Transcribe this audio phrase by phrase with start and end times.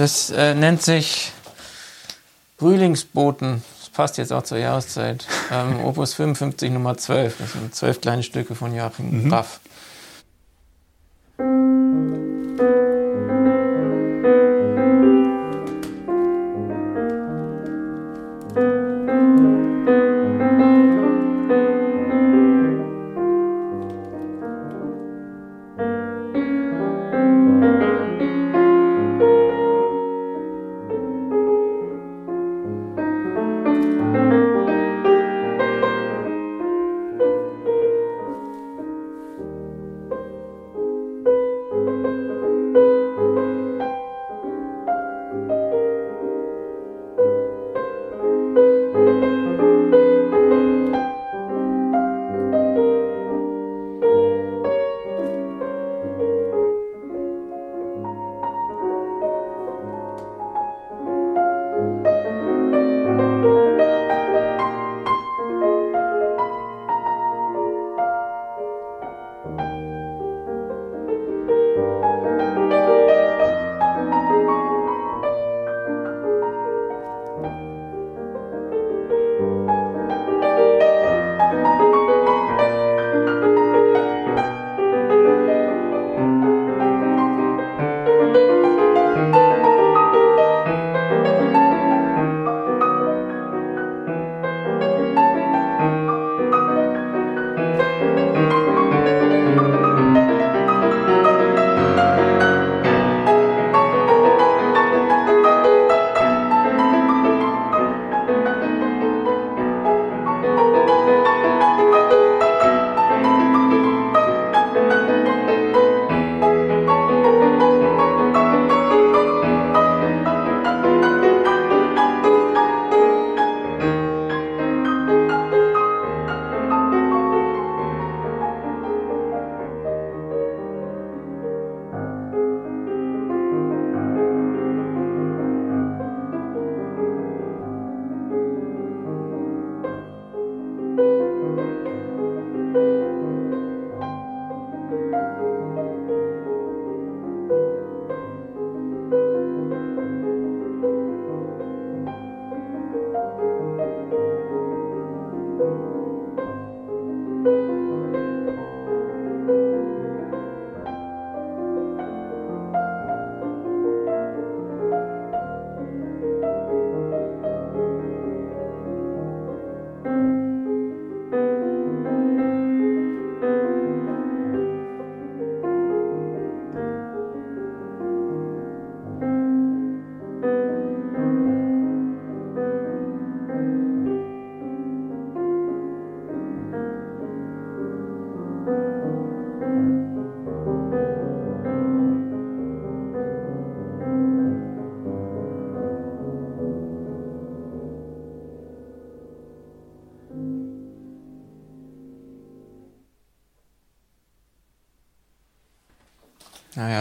[0.00, 1.32] das äh, nennt sich
[2.58, 3.62] Frühlingsboten.
[3.78, 5.26] Das passt jetzt auch zur Jahreszeit.
[5.52, 7.36] Ähm, Opus 55 Nummer 12.
[7.38, 9.32] Das sind zwölf kleine Stücke von Joachim mhm.
[9.32, 9.60] Raff.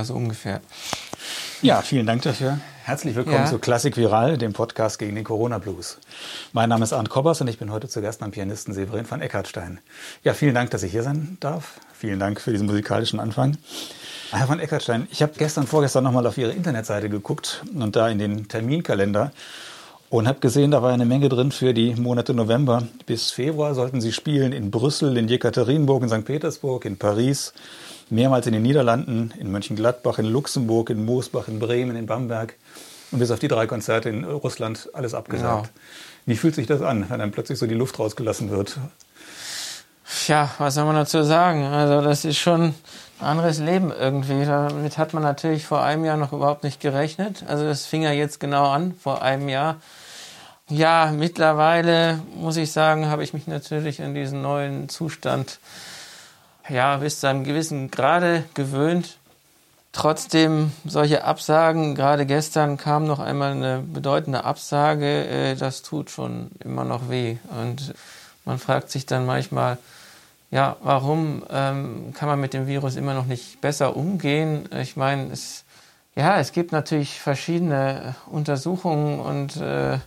[0.09, 0.61] So ungefähr.
[1.61, 2.59] Ja, vielen Dank dafür.
[2.83, 3.45] Herzlich willkommen ja.
[3.45, 5.99] zu Klassik Viral, dem Podcast gegen den Corona-Blues.
[6.51, 9.21] Mein Name ist Arndt Kobbers und ich bin heute zu Gast beim Pianisten Severin van
[9.21, 9.79] Eckartstein.
[10.23, 11.79] Ja, vielen Dank, dass ich hier sein darf.
[11.93, 13.57] Vielen Dank für diesen musikalischen Anfang.
[14.31, 18.17] Herr van Eckartstein, ich habe gestern, vorgestern nochmal auf Ihre Internetseite geguckt und da in
[18.17, 19.31] den Terminkalender
[20.09, 23.75] und habe gesehen, da war eine Menge drin für die Monate November bis Februar.
[23.75, 26.25] Sollten Sie spielen in Brüssel, in Jekaterinburg, in St.
[26.25, 27.53] Petersburg, in Paris,
[28.09, 32.55] mehrmals in den Niederlanden, in Mönchengladbach, in Luxemburg, in Moosbach, in Bremen, in Bamberg
[33.11, 35.67] und bis auf die drei Konzerte in Russland alles abgesagt.
[35.67, 35.81] Ja.
[36.25, 38.77] Wie fühlt sich das an, wenn dann plötzlich so die Luft rausgelassen wird?
[40.27, 41.63] Ja, was soll man dazu sagen?
[41.63, 42.73] Also das ist schon
[43.19, 44.45] anderes Leben irgendwie.
[44.45, 47.43] Damit hat man natürlich vor einem Jahr noch überhaupt nicht gerechnet.
[47.47, 49.77] Also das fing ja jetzt genau an, vor einem Jahr.
[50.69, 55.59] Ja, mittlerweile muss ich sagen, habe ich mich natürlich an diesen neuen Zustand
[56.69, 59.17] ja, bis zu einem gewissen Grade gewöhnt.
[59.91, 66.51] Trotzdem solche Absagen, gerade gestern kam noch einmal eine bedeutende Absage, äh, das tut schon
[66.63, 67.37] immer noch weh.
[67.59, 67.95] Und
[68.45, 69.79] man fragt sich dann manchmal,
[70.51, 74.67] ja, warum ähm, kann man mit dem Virus immer noch nicht besser umgehen?
[74.81, 75.63] Ich meine, es,
[76.15, 79.99] ja, es gibt natürlich verschiedene Untersuchungen und äh,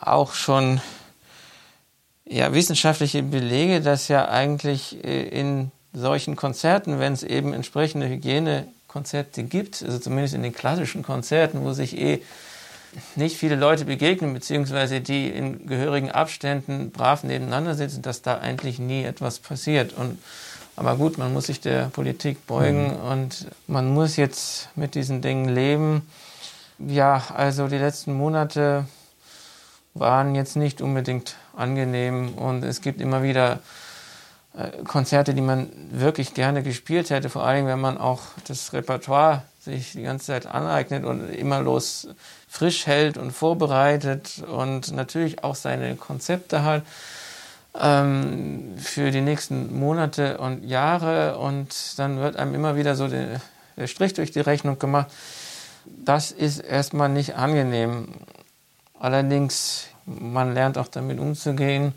[0.00, 0.80] auch schon
[2.26, 8.66] ja, wissenschaftliche Belege, dass ja eigentlich äh, in solchen Konzerten, wenn es eben entsprechende Hygiene
[8.86, 12.22] Konzerte gibt, also zumindest in den klassischen Konzerten, wo sich eh
[13.16, 18.78] nicht viele Leute begegnen, beziehungsweise die in gehörigen Abständen brav nebeneinander sitzen, dass da eigentlich
[18.78, 19.92] nie etwas passiert.
[19.92, 20.18] Und,
[20.76, 23.10] aber gut, man muss sich der Politik beugen mhm.
[23.10, 26.02] und man muss jetzt mit diesen Dingen leben.
[26.78, 28.86] Ja, also die letzten Monate
[29.94, 33.60] waren jetzt nicht unbedingt angenehm und es gibt immer wieder
[34.56, 39.42] äh, Konzerte, die man wirklich gerne gespielt hätte, vor allem wenn man auch das Repertoire
[39.60, 42.08] sich die ganze Zeit aneignet und immer los
[42.50, 46.82] frisch hält und vorbereitet und natürlich auch seine Konzepte hat
[47.80, 53.40] ähm, für die nächsten Monate und Jahre und dann wird einem immer wieder so der,
[53.76, 55.06] der Strich durch die Rechnung gemacht.
[56.04, 58.08] Das ist erstmal nicht angenehm.
[58.98, 61.94] Allerdings, man lernt auch damit umzugehen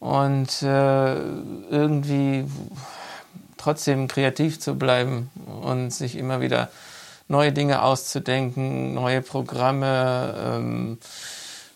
[0.00, 2.44] und äh, irgendwie
[3.56, 5.30] trotzdem kreativ zu bleiben
[5.62, 6.68] und sich immer wieder
[7.28, 10.98] neue Dinge auszudenken, neue Programme, ähm,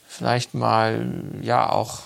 [0.07, 1.07] vielleicht mal
[1.43, 2.01] ja auch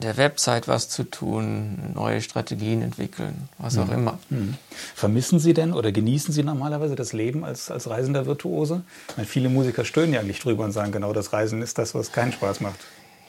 [0.00, 3.92] der Website was zu tun, neue Strategien entwickeln, was auch mhm.
[3.92, 4.18] immer.
[4.30, 4.54] Mhm.
[4.94, 8.82] Vermissen Sie denn oder genießen Sie normalerweise das Leben als, als reisender Virtuose?
[9.16, 12.12] Meine, viele Musiker stöhnen ja eigentlich drüber und sagen, genau das Reisen ist das, was
[12.12, 12.78] keinen Spaß macht.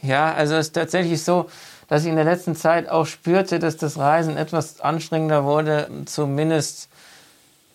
[0.02, 1.50] Ja, also es ist tatsächlich so,
[1.88, 6.90] dass ich in der letzten Zeit auch spürte, dass das Reisen etwas anstrengender wurde, zumindest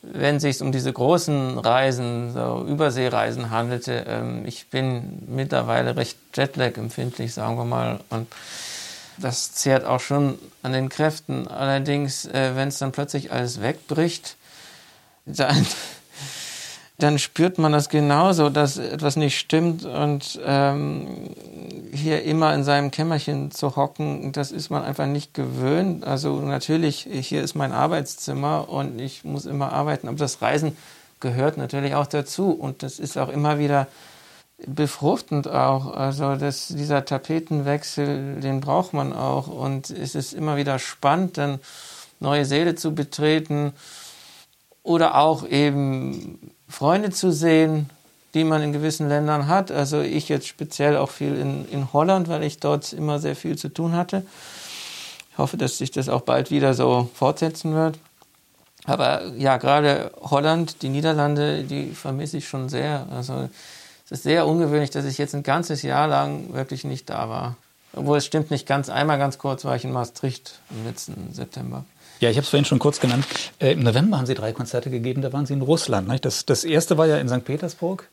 [0.03, 4.05] wenn es sich um diese großen Reisen, so Überseereisen handelte.
[4.07, 8.01] Ähm, ich bin mittlerweile recht Jetlag-empfindlich, sagen wir mal.
[8.11, 8.29] Und
[9.19, 11.49] das zehrt auch schon an den Kräften.
[11.49, 14.37] Allerdings, äh, wenn es dann plötzlich alles wegbricht,
[15.27, 15.67] dann
[16.99, 21.31] dann spürt man das genauso, dass etwas nicht stimmt und ähm,
[21.93, 26.05] hier immer in seinem Kämmerchen zu hocken, das ist man einfach nicht gewöhnt.
[26.05, 30.77] Also natürlich, hier ist mein Arbeitszimmer und ich muss immer arbeiten, aber das Reisen
[31.21, 33.87] gehört natürlich auch dazu und das ist auch immer wieder
[34.67, 35.95] befruchtend auch.
[35.95, 41.61] Also das, dieser Tapetenwechsel, den braucht man auch und es ist immer wieder spannend, dann
[42.19, 43.73] neue Seele zu betreten
[44.83, 47.91] oder auch eben Freunde zu sehen,
[48.35, 49.71] die man in gewissen Ländern hat.
[49.71, 53.57] Also ich jetzt speziell auch viel in, in Holland, weil ich dort immer sehr viel
[53.57, 54.25] zu tun hatte.
[55.33, 57.99] Ich hoffe, dass sich das auch bald wieder so fortsetzen wird.
[58.85, 63.07] Aber ja, gerade Holland, die Niederlande, die vermisse ich schon sehr.
[63.11, 63.49] Also
[64.07, 67.57] es ist sehr ungewöhnlich, dass ich jetzt ein ganzes Jahr lang wirklich nicht da war.
[67.93, 68.89] Obwohl es stimmt nicht ganz.
[68.89, 71.85] Einmal ganz kurz war ich in Maastricht im letzten September.
[72.21, 73.25] Ja, ich habe es vorhin schon kurz genannt.
[73.61, 76.09] Äh, Im November haben Sie drei Konzerte gegeben, da waren Sie in Russland.
[76.09, 76.25] Nicht?
[76.25, 77.45] Das, das erste war ja in St.
[77.45, 78.09] Petersburg.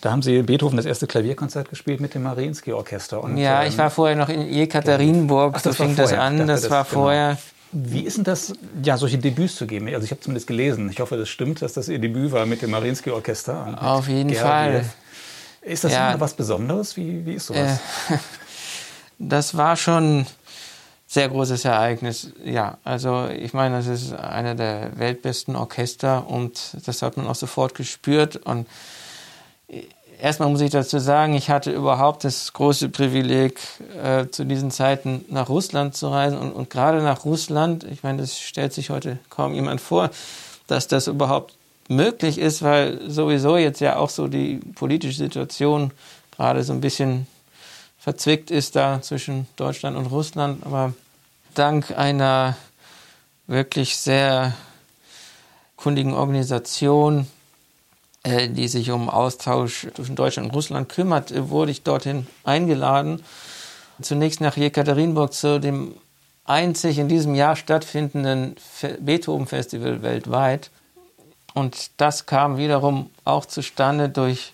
[0.00, 3.22] Da haben Sie Beethoven das erste Klavierkonzert gespielt mit dem Mariinsky-Orchester.
[3.36, 6.70] Ja, ähm, ich war vorher noch in Jekaterinburg, so fing das an, dachte, das, das,
[6.70, 6.94] war genau.
[6.94, 7.38] vorher.
[7.70, 8.52] Wie ist denn das,
[8.82, 9.88] ja, solche Debüts zu geben?
[9.88, 10.90] Also ich habe zumindest gelesen.
[10.90, 13.78] Ich hoffe, das stimmt, dass das Ihr Debüt war mit dem Mariinsky-Orchester.
[13.80, 14.84] Auf jeden Gerhard Fall.
[15.62, 16.14] Ist das ja.
[16.18, 16.96] was Besonderes?
[16.96, 17.80] Wie, wie ist sowas?
[18.10, 18.18] Äh,
[19.18, 20.26] das war schon
[21.14, 22.32] sehr großes Ereignis.
[22.44, 27.36] Ja, also ich meine, das ist einer der weltbesten Orchester und das hat man auch
[27.36, 28.34] sofort gespürt.
[28.34, 28.66] Und
[30.20, 33.60] erstmal muss ich dazu sagen, ich hatte überhaupt das große Privileg,
[34.02, 37.84] äh, zu diesen Zeiten nach Russland zu reisen und, und gerade nach Russland.
[37.84, 40.10] Ich meine, das stellt sich heute kaum jemand vor,
[40.66, 41.54] dass das überhaupt
[41.88, 45.92] möglich ist, weil sowieso jetzt ja auch so die politische Situation
[46.36, 47.28] gerade so ein bisschen
[48.00, 50.66] verzwickt ist da zwischen Deutschland und Russland.
[50.66, 50.92] Aber
[51.54, 52.56] dank einer
[53.46, 54.54] wirklich sehr
[55.76, 57.26] kundigen Organisation,
[58.22, 63.22] äh, die sich um Austausch zwischen Deutschland und Russland kümmert, äh, wurde ich dorthin eingeladen.
[64.00, 65.94] Zunächst nach Jekaterinburg zu dem
[66.44, 68.56] einzig in diesem Jahr stattfindenden
[69.00, 70.70] Beethoven-Festival weltweit.
[71.54, 74.52] Und das kam wiederum auch zustande durch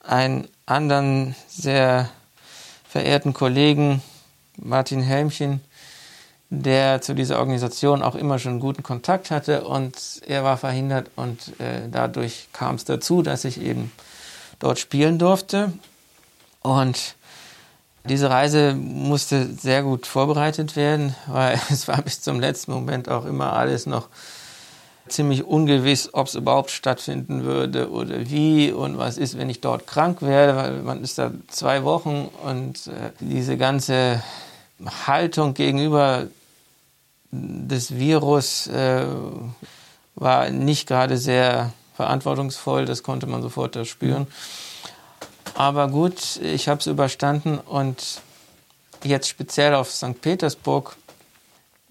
[0.00, 2.08] einen anderen sehr
[2.88, 4.02] verehrten Kollegen,
[4.56, 5.60] Martin Helmchen,
[6.54, 11.58] der zu dieser Organisation auch immer schon guten Kontakt hatte und er war verhindert und
[11.58, 13.90] äh, dadurch kam es dazu, dass ich eben
[14.58, 15.72] dort spielen durfte.
[16.60, 17.14] Und
[18.04, 23.24] diese Reise musste sehr gut vorbereitet werden, weil es war bis zum letzten Moment auch
[23.24, 24.08] immer alles noch
[25.08, 29.86] ziemlich ungewiss, ob es überhaupt stattfinden würde oder wie und was ist, wenn ich dort
[29.86, 34.22] krank werde, weil man ist da zwei Wochen und äh, diese ganze
[35.06, 36.26] Haltung gegenüber
[37.32, 39.04] des Virus äh,
[40.14, 44.26] war nicht gerade sehr verantwortungsvoll, das konnte man sofort spüren.
[45.54, 48.20] Aber gut, ich habe es überstanden und
[49.04, 50.20] jetzt speziell auf St.
[50.20, 50.96] Petersburg,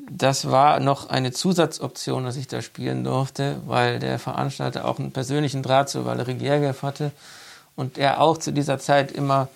[0.10, 5.12] das war noch eine Zusatzoption, dass ich da spielen durfte, weil der Veranstalter auch einen
[5.12, 7.12] persönlichen Draht zu Valery Gergiev hatte
[7.76, 9.48] und er auch zu dieser Zeit immer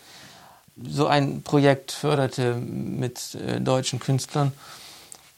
[0.81, 4.51] so ein Projekt förderte mit äh, deutschen Künstlern.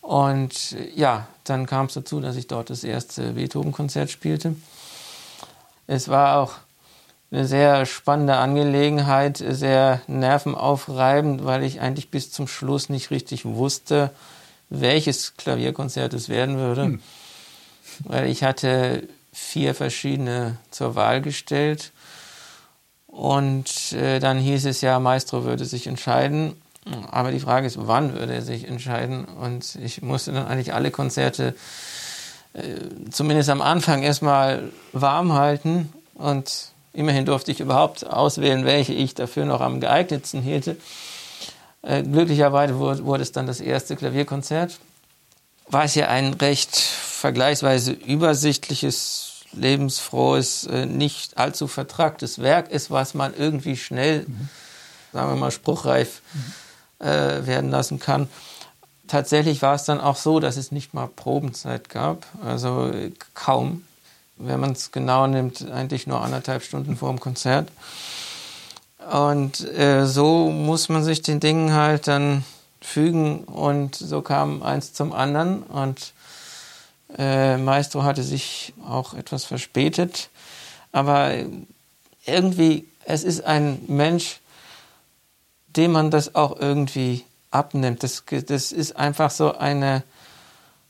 [0.08, 4.56] Und äh, ja, dann kam es dazu, dass ich dort das erste Beethoven-Konzert spielte.
[5.86, 6.54] Es war auch
[7.30, 14.12] eine sehr spannende Angelegenheit, sehr nervenaufreibend, weil ich eigentlich bis zum Schluss nicht richtig wusste,
[14.70, 16.84] welches Klavierkonzert es werden würde.
[16.84, 17.02] Hm.
[18.06, 21.92] Weil ich hatte vier verschiedene zur Wahl gestellt.
[23.08, 26.54] Und äh, dann hieß es ja, Maestro würde sich entscheiden.
[27.12, 29.26] Aber die Frage ist, wann würde er sich entscheiden?
[29.26, 31.56] Und ich musste dann eigentlich alle Konzerte
[32.54, 32.62] äh,
[33.12, 35.92] zumindest am Anfang erstmal warm halten.
[36.16, 40.78] Und immerhin durfte ich überhaupt auswählen, welche ich dafür noch am geeignetsten hielte.
[41.82, 44.80] Äh, glücklicherweise wurde, wurde es dann das erste Klavierkonzert.
[45.70, 53.14] War es ja ein recht vergleichsweise übersichtliches, lebensfrohes, äh, nicht allzu vertragtes Werk ist, was
[53.14, 54.50] man irgendwie schnell, mhm.
[55.14, 56.54] sagen wir mal, spruchreif mhm.
[57.00, 58.28] Äh, werden lassen kann.
[59.08, 62.92] Tatsächlich war es dann auch so, dass es nicht mal Probenzeit gab, also
[63.34, 63.84] kaum.
[64.36, 67.70] Wenn man es genau nimmt, eigentlich nur anderthalb Stunden vor dem Konzert.
[69.12, 72.44] Und äh, so muss man sich den Dingen halt dann
[72.82, 76.14] fügen und so kam eins zum anderen und
[77.18, 80.30] äh, Maestro hatte sich auch etwas verspätet,
[80.92, 81.32] aber
[82.26, 84.40] irgendwie, es ist ein Mensch,
[85.78, 88.04] dem man das auch irgendwie abnimmt.
[88.04, 90.04] Das, das ist einfach so eine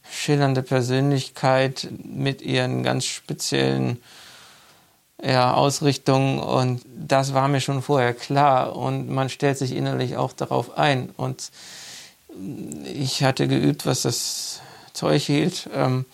[0.09, 4.01] schillernde Persönlichkeit mit ihren ganz speziellen
[5.21, 8.75] ja, Ausrichtung und das war mir schon vorher klar.
[8.75, 11.09] Und man stellt sich innerlich auch darauf ein.
[11.17, 11.51] Und
[12.85, 14.61] ich hatte geübt, was das
[14.93, 16.05] Zeug hielt ähm,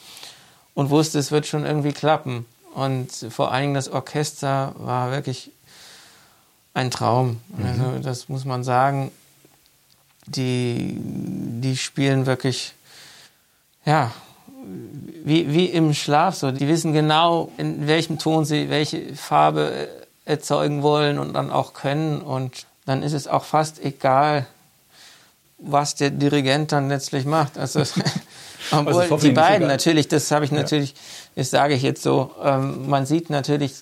[0.73, 2.45] und wusste, es wird schon irgendwie klappen.
[2.73, 5.51] Und vor allen Dingen das Orchester war wirklich
[6.73, 7.39] ein Traum.
[7.55, 7.65] Mhm.
[7.65, 9.11] Also das muss man sagen.
[10.25, 12.73] Die, die spielen wirklich,
[13.83, 14.11] ja,
[15.23, 16.51] wie, wie im Schlaf so.
[16.51, 19.71] Die wissen genau, in welchem Ton sie welche Farbe
[20.25, 22.21] äh, erzeugen wollen und dann auch können.
[22.21, 24.45] Und dann ist es auch fast egal,
[25.57, 27.57] was der Dirigent dann letztlich macht.
[27.57, 27.81] Also,
[28.71, 30.95] obwohl also die beiden natürlich, das habe ich natürlich,
[31.35, 33.73] das sage ich jetzt so, ähm, man sieht natürlich,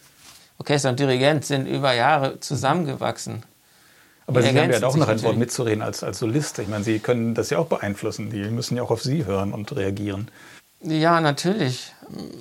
[0.62, 3.42] Orchester und Dirigent sind über Jahre zusammengewachsen.
[4.28, 6.60] Aber Sie haben ja auch noch ein Wort mitzureden als, als Solist.
[6.60, 8.30] Ich meine, Sie können das ja auch beeinflussen.
[8.30, 10.30] Die müssen ja auch auf Sie hören und reagieren.
[10.82, 11.94] Ja, natürlich.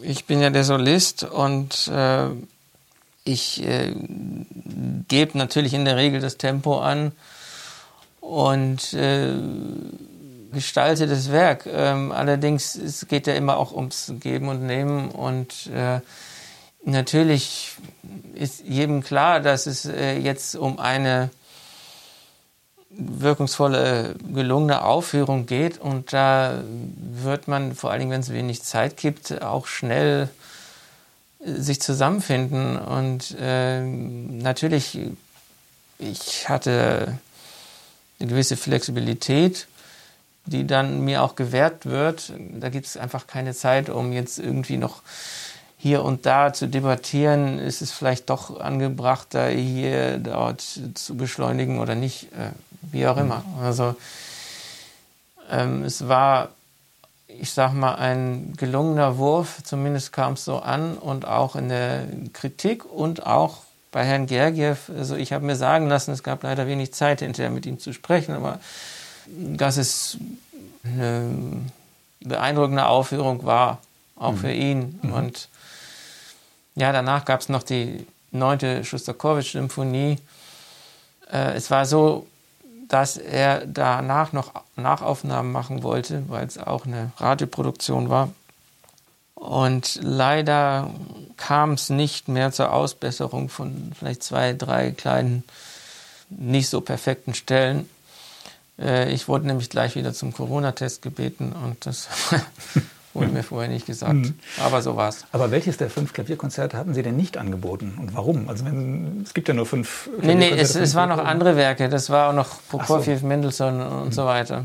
[0.03, 2.27] Ich bin ja der Solist und äh,
[3.25, 3.95] ich äh,
[5.09, 7.12] gebe natürlich in der Regel das Tempo an
[8.21, 9.33] und äh,
[10.53, 11.67] gestalte das Werk.
[11.67, 16.00] Ähm, allerdings es geht ja immer auch ums Geben und Nehmen und äh,
[16.85, 17.77] natürlich
[18.35, 21.31] ist jedem klar, dass es äh, jetzt um eine
[22.91, 25.79] wirkungsvolle, gelungene Aufführung geht.
[25.79, 26.63] Und da
[26.97, 30.29] wird man, vor allen Dingen, wenn es wenig Zeit gibt, auch schnell
[31.45, 32.77] äh, sich zusammenfinden.
[32.77, 34.99] Und äh, natürlich,
[35.99, 37.19] ich hatte
[38.19, 39.67] eine gewisse Flexibilität,
[40.47, 42.33] die dann mir auch gewährt wird.
[42.59, 45.03] Da gibt es einfach keine Zeit, um jetzt irgendwie noch
[45.83, 50.63] hier und da zu debattieren, ist es vielleicht doch angebrachter, hier dort
[50.95, 52.25] zu beschleunigen oder nicht.
[52.33, 53.45] Äh, wie auch immer.
[53.57, 53.65] Mhm.
[53.65, 53.95] Also
[55.51, 56.49] ähm, es war,
[57.29, 62.05] ich sag mal, ein gelungener Wurf, zumindest kam es so an und auch in der
[62.33, 63.59] Kritik und auch
[63.93, 67.51] bei Herrn Gergiev, also ich habe mir sagen lassen, es gab leider wenig Zeit hinterher
[67.51, 68.61] mit ihm zu sprechen, aber
[69.27, 70.17] dass es
[70.85, 71.25] eine
[72.21, 73.79] beeindruckende Aufführung war,
[74.15, 74.39] auch mhm.
[74.39, 75.01] für ihn.
[75.03, 75.13] Mhm.
[75.13, 75.49] Und
[76.81, 80.19] ja, danach gab es noch die neunte Schostakowitsch-Symphonie.
[81.31, 82.27] Äh, es war so
[82.91, 88.33] dass er danach noch Nachaufnahmen machen wollte, weil es auch eine Radioproduktion war.
[89.37, 90.91] Und leider
[91.37, 95.45] kam es nicht mehr zur Ausbesserung von vielleicht zwei, drei kleinen,
[96.31, 97.89] nicht so perfekten Stellen.
[98.77, 102.09] Äh, ich wurde nämlich gleich wieder zum Corona-Test gebeten und das
[103.12, 104.14] Wurde mir vorher nicht gesagt.
[104.14, 104.35] Mhm.
[104.61, 105.25] Aber so war es.
[105.33, 108.49] Aber welches der fünf Klavierkonzerte hatten Sie denn nicht angeboten und warum?
[108.49, 110.09] Also wenn, es gibt ja nur fünf.
[110.23, 111.88] Nee, nee, es, es waren noch andere Werke.
[111.88, 113.26] Das war auch noch Prokofjew, so.
[113.26, 114.12] Mendelssohn und mhm.
[114.12, 114.64] so weiter.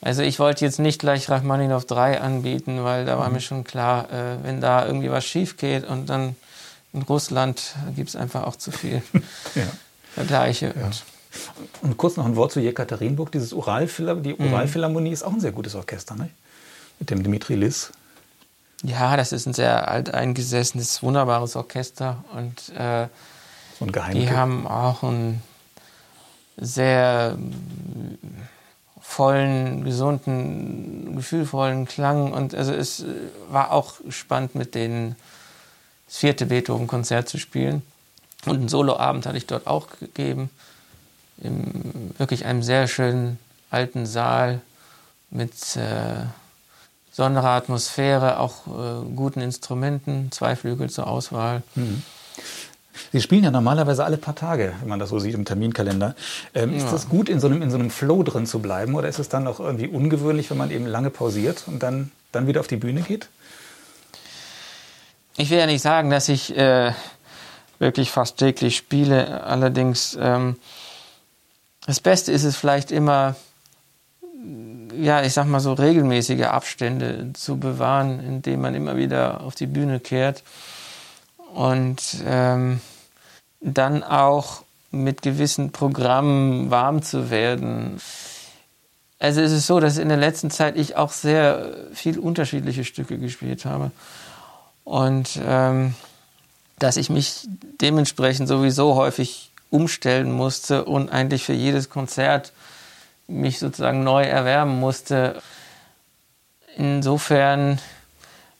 [0.00, 3.34] Also ich wollte jetzt nicht gleich Rachmaninow 3 anbieten, weil da war mhm.
[3.34, 6.36] mir schon klar, äh, wenn da irgendwie was schief geht und dann
[6.94, 9.02] in Russland gibt es einfach auch zu viel
[9.54, 9.62] ja.
[10.14, 10.74] Vergleiche.
[10.74, 10.90] Ja.
[11.82, 13.30] Und kurz noch ein Wort zu Jekaterinburg.
[13.30, 14.52] Dieses Uralphila die mhm.
[14.52, 16.30] Uralphilharmonie ist auch ein sehr gutes Orchester, ne?
[17.00, 17.92] Mit dem Dimitri Liss.
[18.82, 22.24] Ja, das ist ein sehr alteingesessenes, wunderbares Orchester.
[22.32, 23.08] Und äh,
[23.78, 25.42] so die haben auch einen
[26.56, 27.36] sehr
[29.00, 32.32] vollen, gesunden, gefühlvollen Klang.
[32.32, 33.04] Und also es
[33.50, 35.16] war auch spannend, mit denen
[36.06, 37.82] das vierte Beethoven-Konzert zu spielen.
[38.46, 40.50] Und einen Soloabend hatte ich dort auch gegeben.
[41.38, 43.38] In wirklich einem sehr schönen
[43.70, 44.60] alten Saal
[45.30, 46.24] mit äh,
[47.20, 51.62] besonderer Atmosphäre, auch äh, guten Instrumenten, zwei Flügel zur Auswahl.
[51.74, 52.02] Mhm.
[53.12, 56.14] Sie spielen ja normalerweise alle paar Tage, wenn man das so sieht im Terminkalender.
[56.54, 56.78] Ähm, ja.
[56.78, 59.18] Ist das gut, in so, einem, in so einem Flow drin zu bleiben oder ist
[59.18, 62.68] es dann auch irgendwie ungewöhnlich, wenn man eben lange pausiert und dann, dann wieder auf
[62.68, 63.28] die Bühne geht?
[65.36, 66.92] Ich will ja nicht sagen, dass ich äh,
[67.78, 69.44] wirklich fast täglich spiele.
[69.44, 70.56] Allerdings, ähm,
[71.84, 73.36] das Beste ist es vielleicht immer,
[74.98, 79.66] ja, ich sag mal so regelmäßige Abstände zu bewahren, indem man immer wieder auf die
[79.66, 80.42] Bühne kehrt
[81.54, 82.80] und ähm,
[83.60, 88.00] dann auch mit gewissen Programmen warm zu werden.
[89.18, 93.18] Also es ist so, dass in der letzten Zeit ich auch sehr viel unterschiedliche Stücke
[93.18, 93.90] gespielt habe
[94.84, 95.94] und ähm,
[96.78, 97.46] dass ich mich
[97.80, 102.52] dementsprechend sowieso häufig umstellen musste und eigentlich für jedes Konzert
[103.30, 105.40] mich sozusagen neu erwerben musste.
[106.76, 107.78] Insofern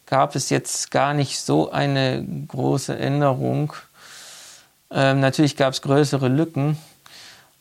[0.07, 3.73] gab es jetzt gar nicht so eine große Änderung.
[4.91, 6.77] Ähm, natürlich gab es größere Lücken,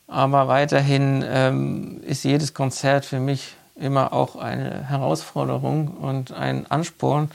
[0.08, 7.30] aber weiterhin ähm, ist jedes Konzert für mich immer auch eine Herausforderung und ein Ansporn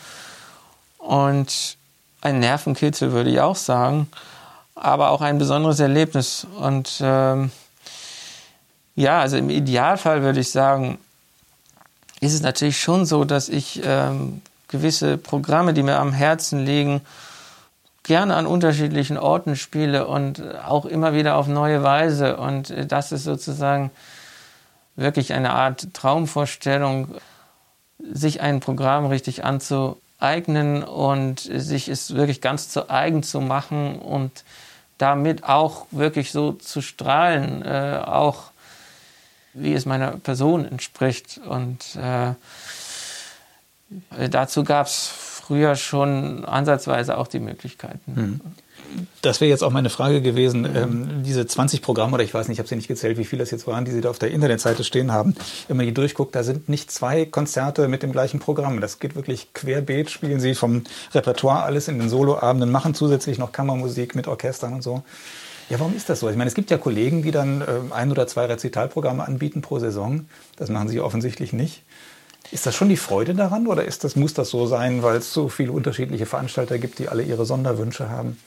[0.99, 1.77] und
[2.21, 4.09] ein Nervenkitzel, würde ich auch sagen,
[4.75, 6.47] aber auch ein besonderes Erlebnis.
[6.59, 7.53] Und ähm,
[8.97, 10.99] ja, also im Idealfall würde ich sagen,
[12.21, 17.01] ist es natürlich schon so, dass ich ähm, gewisse Programme, die mir am Herzen liegen,
[18.03, 22.37] gerne an unterschiedlichen Orten spiele und auch immer wieder auf neue Weise.
[22.37, 23.91] Und äh, das ist sozusagen
[24.97, 27.09] wirklich eine Art Traumvorstellung,
[27.99, 34.45] sich ein Programm richtig anzueignen und sich es wirklich ganz zu eigen zu machen und
[34.99, 38.53] damit auch wirklich so zu strahlen, äh, auch
[39.55, 41.41] wie es meiner Person entspricht.
[41.49, 42.35] Und äh,
[44.29, 48.13] dazu gab es früher schon ansatzweise auch die Möglichkeiten.
[48.15, 48.41] Mhm.
[49.23, 50.63] Das wäre jetzt auch meine Frage gewesen.
[50.63, 50.77] Mhm.
[50.77, 53.41] Ähm, diese 20 Programme, oder ich weiß nicht, ich habe sie nicht gezählt, wie viele
[53.41, 55.35] das jetzt waren, die Sie da auf der Internetseite stehen haben.
[55.69, 58.81] Wenn man die durchguckt, da sind nicht zwei Konzerte mit dem gleichen Programm.
[58.81, 63.53] Das geht wirklich querbeet, spielen Sie vom Repertoire alles in den Soloabenden, machen zusätzlich noch
[63.53, 65.03] Kammermusik mit Orchestern und so.
[65.71, 66.29] Ja, warum ist das so?
[66.29, 69.79] Ich meine, es gibt ja Kollegen, die dann äh, ein oder zwei Rezitalprogramme anbieten pro
[69.79, 70.29] Saison.
[70.57, 71.83] Das machen sie offensichtlich nicht.
[72.51, 75.33] Ist das schon die Freude daran oder ist das, muss das so sein, weil es
[75.33, 78.39] so viele unterschiedliche Veranstalter gibt, die alle ihre Sonderwünsche haben?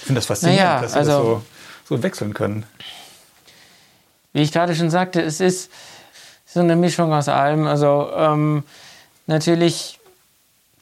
[0.00, 2.64] Ich finde das faszinierend, naja, dass sie also, das so, so wechseln können.
[4.32, 5.70] Wie ich gerade schon sagte, es ist
[6.46, 7.66] so eine Mischung aus allem.
[7.66, 8.62] Also ähm,
[9.26, 9.98] natürlich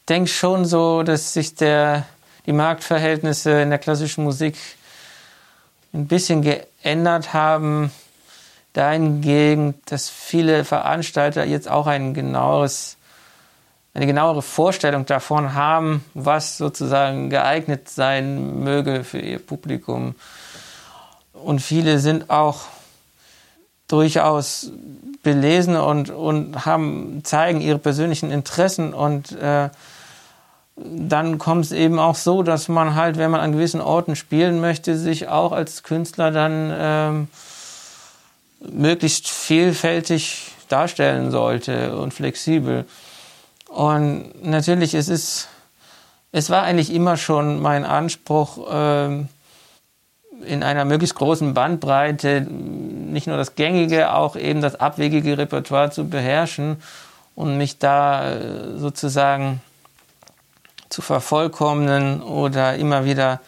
[0.07, 2.05] denke ich schon so, dass sich der,
[2.45, 4.55] die Marktverhältnisse in der klassischen Musik
[5.93, 7.91] ein bisschen geändert haben,
[8.73, 12.97] dahingegen, dass viele Veranstalter jetzt auch ein genaueres,
[13.93, 20.15] eine genauere Vorstellung davon haben, was sozusagen geeignet sein möge für ihr Publikum.
[21.33, 22.61] Und viele sind auch
[23.87, 24.71] durchaus
[25.23, 29.69] belesen und, und haben, zeigen ihre persönlichen Interessen und äh,
[30.83, 34.61] dann kommt es eben auch so, dass man halt, wenn man an gewissen Orten spielen
[34.61, 37.27] möchte, sich auch als Künstler dann ähm,
[38.71, 42.85] möglichst vielfältig darstellen sollte und flexibel.
[43.67, 45.47] Und natürlich, es ist,
[46.31, 49.29] es war eigentlich immer schon mein Anspruch, ähm,
[50.45, 56.09] in einer möglichst großen Bandbreite nicht nur das gängige, auch eben das abwegige Repertoire zu
[56.09, 56.77] beherrschen
[57.35, 59.61] und mich da äh, sozusagen
[60.91, 63.39] zu vervollkommnen oder immer wieder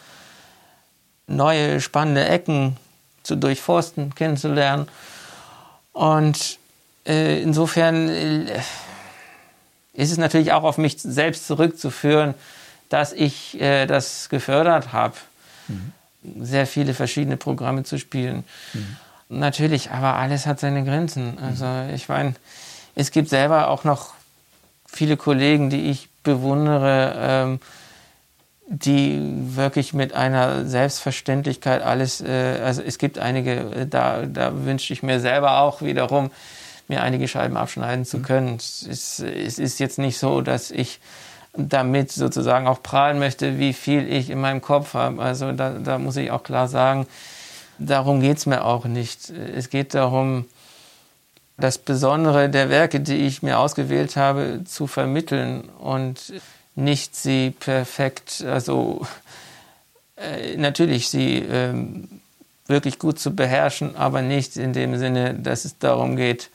[1.26, 2.76] neue spannende Ecken
[3.22, 4.88] zu durchforsten, kennenzulernen.
[5.92, 6.58] Und
[7.06, 8.60] äh, insofern äh,
[9.92, 12.34] ist es natürlich auch auf mich selbst zurückzuführen,
[12.88, 15.14] dass ich äh, das gefördert habe,
[15.68, 15.92] mhm.
[16.44, 18.44] sehr viele verschiedene Programme zu spielen.
[18.72, 18.96] Mhm.
[19.28, 21.38] Natürlich, aber alles hat seine Grenzen.
[21.38, 22.34] Also ich meine,
[22.94, 24.14] es gibt selber auch noch
[24.86, 27.60] viele Kollegen, die ich bewundere, ähm,
[28.66, 29.20] die
[29.56, 35.02] wirklich mit einer Selbstverständlichkeit alles, äh, also es gibt einige, äh, da, da wünsche ich
[35.02, 36.30] mir selber auch wiederum,
[36.88, 38.22] mir einige Scheiben abschneiden zu mhm.
[38.22, 38.56] können.
[38.56, 41.00] Es ist, es ist jetzt nicht so, dass ich
[41.56, 45.22] damit sozusagen auch prahlen möchte, wie viel ich in meinem Kopf habe.
[45.22, 47.06] Also da, da muss ich auch klar sagen,
[47.78, 49.30] darum geht es mir auch nicht.
[49.30, 50.46] Es geht darum,
[51.56, 56.32] das Besondere der Werke, die ich mir ausgewählt habe, zu vermitteln und
[56.74, 59.06] nicht sie perfekt, also
[60.16, 61.74] äh, natürlich sie äh,
[62.66, 66.50] wirklich gut zu beherrschen, aber nicht in dem Sinne, dass es darum geht,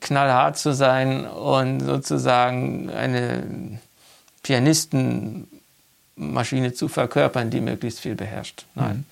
[0.00, 3.80] knallhart zu sein und sozusagen eine
[4.42, 8.64] Pianistenmaschine zu verkörpern, die möglichst viel beherrscht.
[8.74, 8.98] Nein.
[8.98, 9.04] Mhm.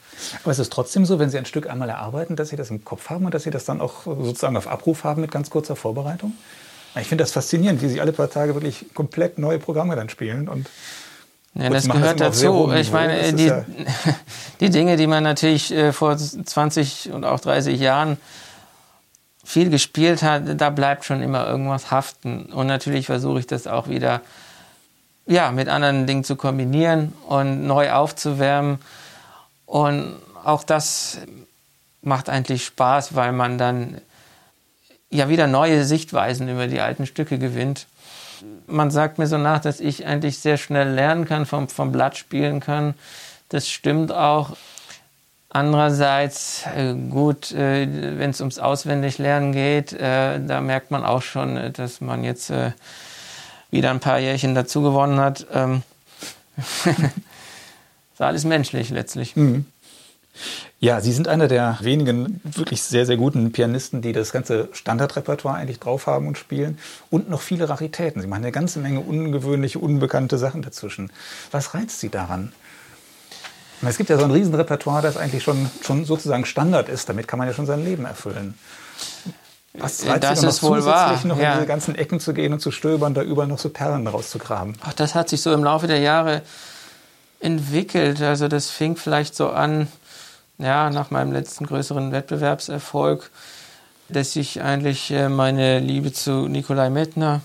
[0.42, 2.85] Aber es ist trotzdem so, wenn Sie ein Stück einmal erarbeiten, dass Sie das im
[2.85, 5.76] Kopf haben und dass Sie das dann auch sozusagen auf Abruf haben mit ganz kurzer
[5.76, 6.33] Vorbereitung?
[6.98, 10.48] Ich finde das faszinierend, wie Sie alle paar Tage wirklich komplett neue Programme dann spielen
[10.48, 10.68] und
[11.59, 12.70] ja, das gehört dazu.
[12.74, 13.64] Ich meine, die, ja
[14.61, 18.18] die Dinge, die man natürlich äh, vor 20 und auch 30 Jahren
[19.42, 22.46] viel gespielt hat, da bleibt schon immer irgendwas haften.
[22.46, 24.20] Und natürlich versuche ich das auch wieder
[25.26, 28.79] ja, mit anderen Dingen zu kombinieren und neu aufzuwärmen.
[29.66, 31.18] Und auch das
[32.02, 34.00] macht eigentlich Spaß, weil man dann
[35.11, 37.87] ja wieder neue Sichtweisen über die alten Stücke gewinnt.
[38.66, 42.16] Man sagt mir so nach, dass ich eigentlich sehr schnell lernen kann, vom, vom Blatt
[42.16, 42.94] spielen kann.
[43.48, 44.57] Das stimmt auch.
[45.48, 51.72] Andererseits, äh, gut, äh, wenn es ums Auswendiglernen geht, äh, da merkt man auch schon,
[51.72, 52.52] dass man jetzt
[53.70, 55.46] wieder ein paar Jährchen dazu gewonnen hat.
[55.52, 55.83] Ähm
[58.16, 59.37] ist alles menschlich letztlich.
[59.37, 59.66] Mhm.
[60.81, 65.57] Ja, Sie sind einer der wenigen wirklich sehr, sehr guten Pianisten, die das ganze Standardrepertoire
[65.57, 66.79] eigentlich drauf haben und spielen
[67.11, 68.22] und noch viele Raritäten.
[68.22, 71.11] Sie machen eine ganze Menge ungewöhnliche, unbekannte Sachen dazwischen.
[71.50, 72.52] Was reizt Sie daran?
[73.87, 77.11] Es gibt ja so ein Riesenrepertoire, das eigentlich schon, schon sozusagen Standard ist.
[77.11, 78.55] Damit kann man ja schon sein Leben erfüllen.
[79.74, 81.20] Was reizt das Sie ist wohl wahr.
[81.24, 81.52] noch ja.
[81.52, 84.74] in diese ganzen Ecken zu gehen und zu stöbern, da überall noch so Perlen rauszugraben?
[84.81, 86.40] Ach, das hat sich so im Laufe der Jahre
[87.40, 88.22] entwickelt.
[88.22, 89.88] Also das fing vielleicht so an,
[90.59, 93.31] ja, nach meinem letzten größeren Wettbewerbserfolg,
[94.09, 97.40] dass ich eigentlich äh, meine Liebe zu Nikolai Mettner,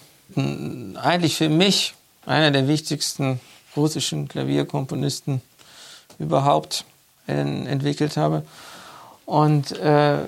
[0.95, 1.93] eigentlich für mich
[2.25, 3.41] einer der wichtigsten
[3.75, 5.41] russischen Klavierkomponisten
[6.19, 6.86] überhaupt
[7.27, 8.43] entwickelt habe.
[9.25, 10.19] Und äh,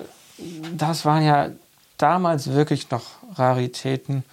[0.76, 1.50] das waren ja
[1.98, 3.02] damals wirklich noch
[3.36, 4.24] Raritäten.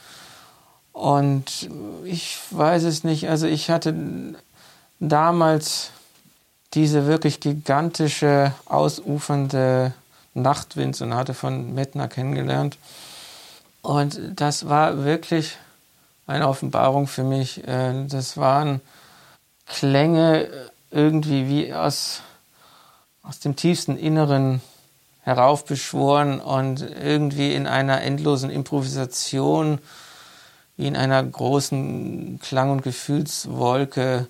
[0.93, 1.69] Und
[2.05, 3.93] ich weiß es nicht, also ich hatte
[5.01, 5.91] damals
[6.73, 9.93] diese wirklich gigantische, ausufernde
[10.33, 12.77] Nachtwindsonate von Mettner kennengelernt.
[13.81, 15.57] Und das war wirklich
[16.27, 17.67] eine Offenbarung für mich.
[17.67, 18.79] Äh, das waren
[19.65, 20.49] Klänge
[20.91, 22.21] irgendwie wie aus,
[23.23, 24.61] aus dem tiefsten Inneren
[25.23, 29.79] heraufbeschworen und irgendwie in einer endlosen Improvisation,
[30.77, 34.27] wie in einer großen Klang- und Gefühlswolke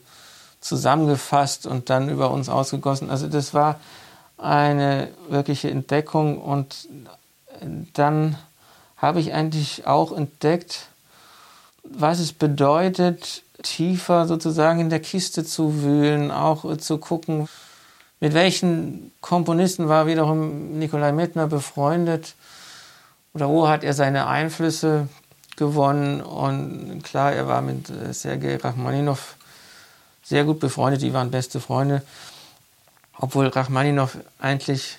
[0.62, 3.10] zusammengefasst und dann über uns ausgegossen.
[3.10, 3.80] Also das war
[4.38, 6.88] eine wirkliche Entdeckung und
[7.94, 8.38] dann
[8.98, 10.88] habe ich eigentlich auch entdeckt,
[11.84, 17.48] was es bedeutet, tiefer sozusagen in der Kiste zu wühlen, auch zu gucken,
[18.20, 22.36] mit welchen Komponisten war wiederum Nikolai Mettner befreundet
[23.34, 25.08] oder wo hat er seine Einflüsse
[25.58, 26.22] gewonnen.
[26.22, 29.36] Und klar, er war mit Sergei Rachmaninow
[30.24, 32.04] sehr gut befreundet, die waren beste Freunde.
[33.18, 34.98] Obwohl Rachmaninow eigentlich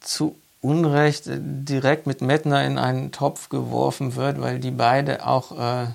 [0.00, 5.54] zu Unrecht direkt mit Mettner in einen Topf geworfen wird, weil die beide auch äh,
[5.56, 5.94] eine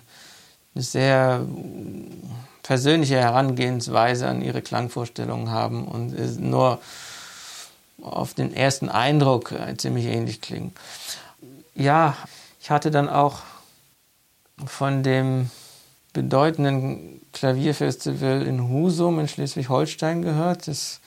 [0.75, 1.45] sehr
[2.63, 6.79] persönliche Herangehensweise an ihre Klangvorstellungen haben und nur
[8.01, 10.73] auf den ersten Eindruck äh, ziemlich ähnlich klingen.
[11.75, 12.15] Ja,
[12.59, 13.39] ich hatte dann auch
[14.65, 15.51] von dem
[16.13, 20.67] bedeutenden Klavierfestival in Husum in Schleswig-Holstein gehört.
[20.67, 21.01] Das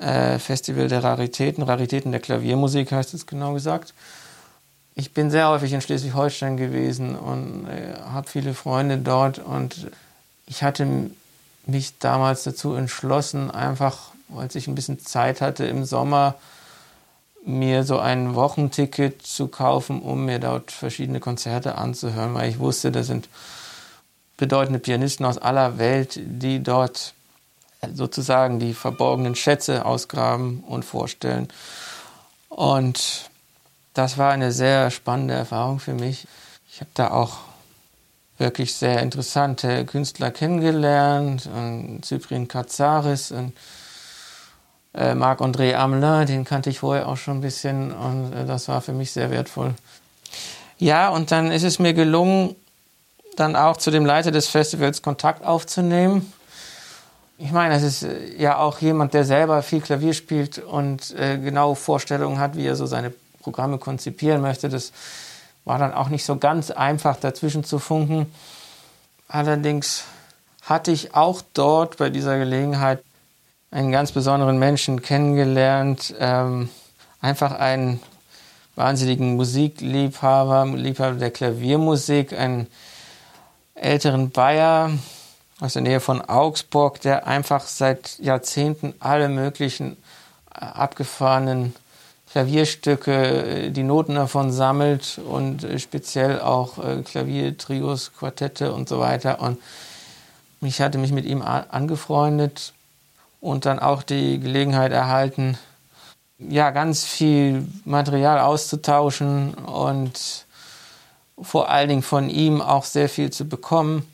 [0.00, 3.92] äh, Festival der Raritäten, Raritäten der Klaviermusik heißt es genau gesagt.
[4.94, 9.90] Ich bin sehr häufig in Schleswig-Holstein gewesen und äh, habe viele Freunde dort und
[10.46, 10.86] ich hatte
[11.66, 16.36] mich damals dazu entschlossen, einfach, als ich ein bisschen Zeit hatte im Sommer,
[17.44, 22.92] mir so ein Wochenticket zu kaufen, um mir dort verschiedene Konzerte anzuhören, weil ich wusste,
[22.92, 23.28] da sind
[24.36, 27.14] bedeutende Pianisten aus aller Welt, die dort
[27.94, 31.48] sozusagen die verborgenen Schätze ausgraben und vorstellen.
[32.48, 33.30] Und
[33.94, 36.26] das war eine sehr spannende Erfahrung für mich.
[36.70, 37.38] Ich habe da auch
[38.38, 41.48] wirklich sehr interessante Künstler kennengelernt.
[42.04, 43.52] Cyprien Katsaris und
[44.94, 48.80] äh, Marc-André Amelin, den kannte ich vorher auch schon ein bisschen und äh, das war
[48.80, 49.74] für mich sehr wertvoll.
[50.78, 52.54] Ja, und dann ist es mir gelungen,
[53.36, 56.32] dann auch zu dem Leiter des Festivals Kontakt aufzunehmen.
[57.38, 61.38] Ich meine, es ist äh, ja auch jemand, der selber viel Klavier spielt und äh,
[61.38, 64.68] genau Vorstellungen hat, wie er so seine Programme konzipieren möchte.
[64.68, 64.92] Das
[65.64, 68.32] war dann auch nicht so ganz einfach, dazwischen zu funken.
[69.28, 70.04] Allerdings
[70.62, 73.02] hatte ich auch dort bei dieser Gelegenheit
[73.70, 76.14] einen ganz besonderen Menschen kennengelernt.
[76.18, 76.70] Ähm,
[77.20, 78.00] einfach einen
[78.76, 82.68] wahnsinnigen Musikliebhaber, Liebhaber der Klaviermusik, einen
[83.76, 84.90] älteren Bayer
[85.60, 89.96] aus der Nähe von Augsburg, der einfach seit Jahrzehnten alle möglichen
[90.54, 91.74] äh, abgefahrenen
[92.30, 99.40] Klavierstücke, äh, die Noten davon sammelt und äh, speziell auch Klaviertrios, Quartette und so weiter.
[99.40, 99.58] Und
[100.60, 102.72] ich hatte mich mit ihm angefreundet
[103.40, 105.58] und dann auch die Gelegenheit erhalten,
[106.38, 110.45] ja, ganz viel Material auszutauschen und
[111.40, 114.06] vor allen Dingen von ihm auch sehr viel zu bekommen.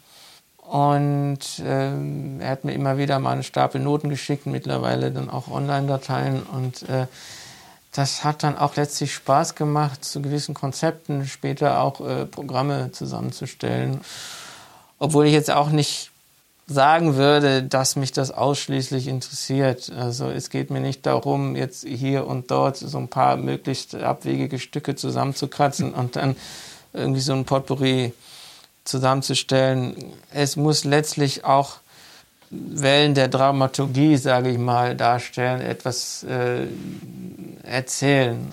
[0.59, 5.49] Und ähm, er hat mir immer wieder mal einen Stapel Noten geschickt, mittlerweile dann auch
[5.49, 6.43] Online-Dateien.
[6.43, 7.07] Und äh,
[7.93, 14.01] das hat dann auch letztlich Spaß gemacht, zu gewissen Konzepten später auch äh, Programme zusammenzustellen.
[14.99, 16.11] Obwohl ich jetzt auch nicht
[16.67, 19.93] sagen würde, dass mich das ausschließlich interessiert.
[19.95, 24.59] Also es geht mir nicht darum, jetzt hier und dort so ein paar möglichst abwegige
[24.59, 26.37] Stücke zusammenzukratzen und dann
[26.93, 28.13] irgendwie so ein Potpourri
[28.85, 29.97] zusammenzustellen.
[30.33, 31.79] Es muss letztlich auch
[32.51, 36.67] Wellen der Dramaturgie, sage ich mal, darstellen, etwas äh,
[37.63, 38.53] erzählen.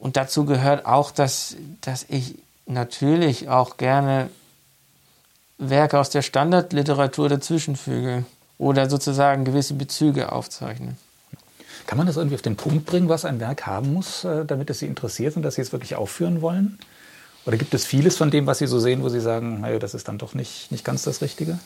[0.00, 4.30] Und dazu gehört auch, dass, dass ich natürlich auch gerne
[5.58, 8.24] Werke aus der Standardliteratur dazwischenfüge
[8.58, 10.96] oder sozusagen gewisse Bezüge aufzeichne.
[11.86, 14.70] Kann man das irgendwie auf den Punkt bringen, was ein Werk haben muss, äh, damit
[14.70, 16.78] es Sie interessiert und dass Sie es wirklich aufführen wollen?
[17.46, 19.94] Oder gibt es vieles von dem, was Sie so sehen, wo Sie sagen, naja, das
[19.94, 21.58] ist dann doch nicht, nicht ganz das Richtige?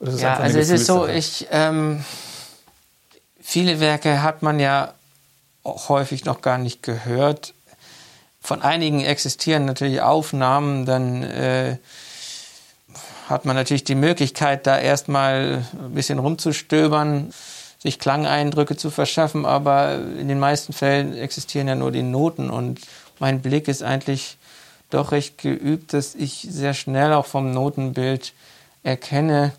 [0.00, 2.04] ja, also es ist so, ich, ähm,
[3.40, 4.92] viele Werke hat man ja
[5.62, 7.54] auch häufig noch gar nicht gehört.
[8.40, 11.78] Von einigen existieren natürlich Aufnahmen, dann äh,
[13.28, 17.32] hat man natürlich die Möglichkeit, da erstmal ein bisschen rumzustöbern,
[17.78, 22.50] sich Klangeindrücke zu verschaffen, aber in den meisten Fällen existieren ja nur die Noten.
[22.50, 22.80] Und
[23.18, 24.38] mein Blick ist eigentlich
[24.90, 28.32] doch recht geübt, dass ich sehr schnell auch vom Notenbild
[28.82, 29.52] erkenne,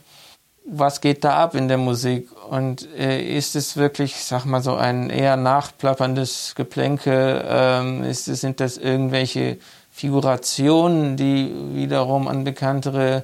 [0.66, 2.30] was geht da ab in der Musik.
[2.50, 8.42] Und äh, ist es wirklich, sag mal so ein eher nachplapperndes Geplänke, ähm, ist es,
[8.42, 9.58] sind das irgendwelche
[9.92, 13.24] Figurationen, die wiederum an bekanntere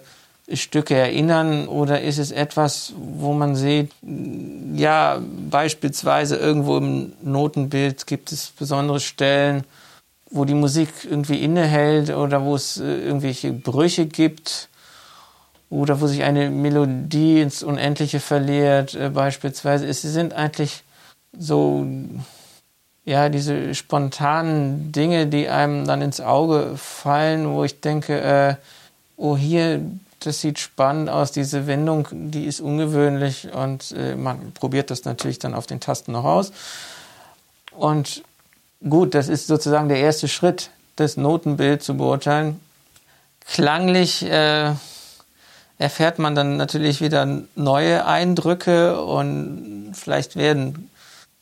[0.51, 3.91] Stücke erinnern oder ist es etwas, wo man sieht,
[4.75, 9.63] ja, beispielsweise irgendwo im Notenbild gibt es besondere Stellen,
[10.29, 14.67] wo die Musik irgendwie innehält oder wo es äh, irgendwelche Brüche gibt
[15.69, 19.87] oder wo sich eine Melodie ins Unendliche verliert, äh, beispielsweise.
[19.87, 20.83] Es sind eigentlich
[21.37, 21.85] so,
[23.05, 28.55] ja, diese spontanen Dinge, die einem dann ins Auge fallen, wo ich denke, äh,
[29.17, 29.81] oh, hier,
[30.25, 35.39] das sieht spannend aus, diese Wendung, die ist ungewöhnlich und äh, man probiert das natürlich
[35.39, 36.51] dann auf den Tasten noch aus.
[37.71, 38.23] Und
[38.87, 42.59] gut, das ist sozusagen der erste Schritt, das Notenbild zu beurteilen.
[43.45, 44.73] Klanglich äh,
[45.77, 50.89] erfährt man dann natürlich wieder neue Eindrücke und vielleicht werden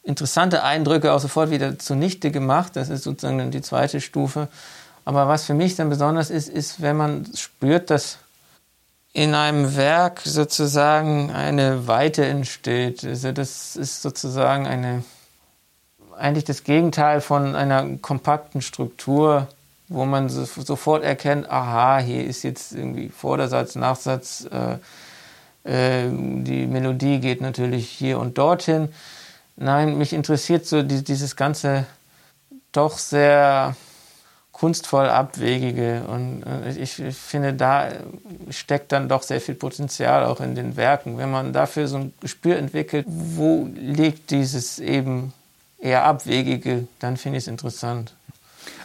[0.04, 2.76] interessante Eindrücke auch sofort wieder zunichte gemacht.
[2.76, 4.48] Das ist sozusagen die zweite Stufe.
[5.06, 8.18] Aber was für mich dann besonders ist, ist, wenn man spürt, dass
[9.14, 13.04] in einem Werk sozusagen eine Weite entsteht.
[13.04, 15.04] Also das ist sozusagen eine,
[16.18, 19.48] eigentlich das Gegenteil von einer kompakten Struktur
[19.92, 24.78] wo man so, sofort erkennt, aha, hier ist jetzt irgendwie Vordersatz, Nachsatz, äh,
[25.70, 28.88] äh, die Melodie geht natürlich hier und dorthin.
[29.58, 31.86] Nein, mich interessiert so die, dieses ganze
[32.72, 33.76] doch sehr
[34.62, 37.90] kunstvoll abwegige und äh, ich, ich, finde, da
[38.52, 41.18] steckt dann doch sehr viel Potenzial auch in den Werken.
[41.18, 45.34] Wenn man dafür so ein Gespür entwickelt, wo liegt dieses eben
[45.80, 48.14] eher abwegige, dann finde ich es interessant.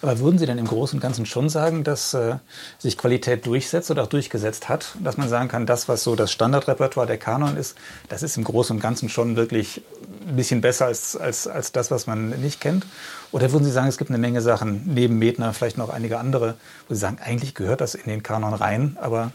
[0.03, 2.37] Aber würden Sie denn im Großen und Ganzen schon sagen, dass äh,
[2.79, 4.95] sich Qualität durchsetzt oder auch durchgesetzt hat?
[5.03, 7.77] Dass man sagen kann, das, was so das Standardrepertoire der Kanon ist,
[8.09, 9.83] das ist im Großen und Ganzen schon wirklich
[10.29, 12.87] ein bisschen besser als, als, als das, was man nicht kennt?
[13.33, 16.55] Oder würden Sie sagen, es gibt eine Menge Sachen, neben Metner vielleicht noch einige andere,
[16.89, 19.33] wo Sie sagen, eigentlich gehört das in den Kanon rein, aber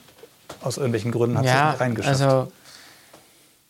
[0.62, 2.21] aus irgendwelchen Gründen hat ja, es nicht reingeschafft?
[2.21, 2.51] Also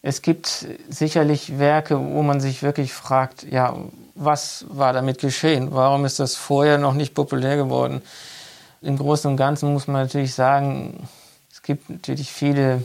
[0.04, 3.78] es gibt sicherlich Werke, wo man sich wirklich fragt, ja,
[4.16, 5.70] was war damit geschehen?
[5.72, 8.02] Warum ist das vorher noch nicht populär geworden?
[8.82, 11.08] Im Großen und Ganzen muss man natürlich sagen,
[11.52, 12.84] es gibt natürlich viele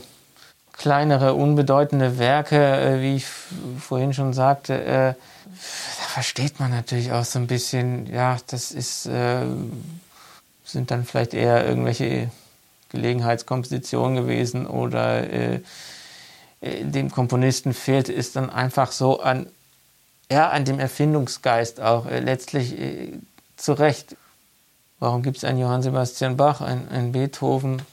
[0.73, 3.25] kleinere, unbedeutende Werke, äh, wie ich
[3.79, 4.79] vorhin schon sagte.
[4.79, 9.41] Äh, da versteht man natürlich auch so ein bisschen, ja, das ist, äh,
[10.65, 12.29] sind dann vielleicht eher irgendwelche
[12.89, 15.23] Gelegenheitskompositionen gewesen oder
[16.61, 19.47] dem Komponisten fehlt es dann einfach so an,
[20.31, 22.75] ja, an dem Erfindungsgeist auch letztlich
[23.57, 24.15] zu Recht
[24.99, 27.83] Warum gibt es einen Johann Sebastian Bach, einen, einen Beethoven?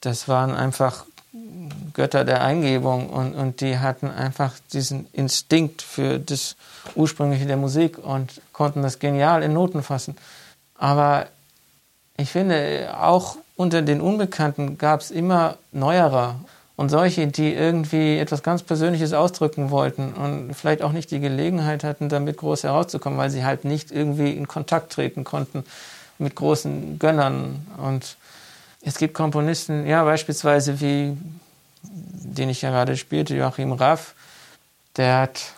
[0.00, 1.04] Das waren einfach
[1.92, 6.56] Götter der Eingebung und, und die hatten einfach diesen Instinkt für das
[6.94, 10.16] Ursprüngliche der Musik und konnten das genial in Noten fassen.
[10.76, 11.26] Aber
[12.16, 16.36] ich finde, auch unter den Unbekannten gab es immer neuere
[16.76, 21.84] und solche, die irgendwie etwas ganz Persönliches ausdrücken wollten und vielleicht auch nicht die Gelegenheit
[21.84, 25.64] hatten, damit groß herauszukommen, weil sie halt nicht irgendwie in Kontakt treten konnten
[26.18, 27.66] mit großen Gönnern.
[27.78, 28.16] Und
[28.82, 31.16] es gibt Komponisten, ja, beispielsweise wie,
[31.82, 34.14] den ich ja gerade spielte, Joachim Raff,
[34.96, 35.52] der hat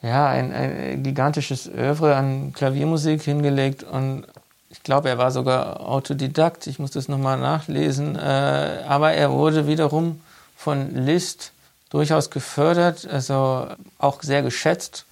[0.00, 4.24] ja ein, ein gigantisches Övre an Klaviermusik hingelegt und
[4.68, 9.66] ich glaube, er war sogar Autodidakt, ich muss das nochmal nachlesen, äh, aber er wurde
[9.66, 10.20] wiederum
[10.56, 11.52] von Liszt
[11.90, 15.06] durchaus gefördert, also auch sehr geschätzt.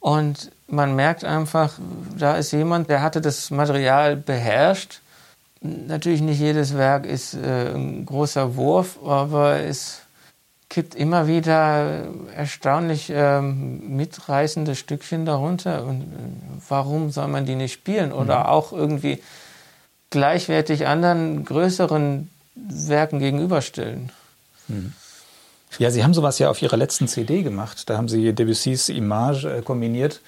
[0.00, 1.74] Und man merkt einfach,
[2.18, 5.00] da ist jemand, der hatte das Material beherrscht.
[5.60, 10.02] Natürlich nicht jedes Werk ist äh, ein großer Wurf, aber es
[10.68, 12.04] gibt immer wieder
[12.34, 15.84] erstaunlich äh, mitreißende Stückchen darunter.
[15.84, 16.06] Und äh,
[16.68, 18.12] warum soll man die nicht spielen?
[18.12, 18.46] Oder mhm.
[18.46, 19.22] auch irgendwie
[20.10, 24.10] gleichwertig anderen größeren Werken gegenüberstellen.
[24.68, 24.92] Mhm.
[25.78, 27.90] Ja, Sie haben sowas ja auf Ihrer letzten CD gemacht.
[27.90, 30.20] Da haben Sie Debussys Image äh, kombiniert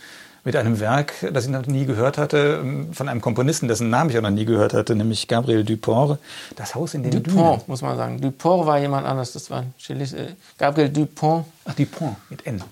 [0.45, 4.11] mit einem Werk, das ich noch nie gehört hatte, ähm, von einem Komponisten, dessen Namen
[4.11, 6.19] ich auch noch nie gehört hatte, nämlich Gabriel Dupont.
[6.57, 7.63] Das Haus in den Dupont, Dünen.
[7.67, 8.21] muss man sagen.
[8.21, 9.33] Dupont war jemand anders.
[9.33, 11.47] Das war Chilis, äh, Gabriel Dupont.
[11.65, 12.63] Ach, Dupont mit N.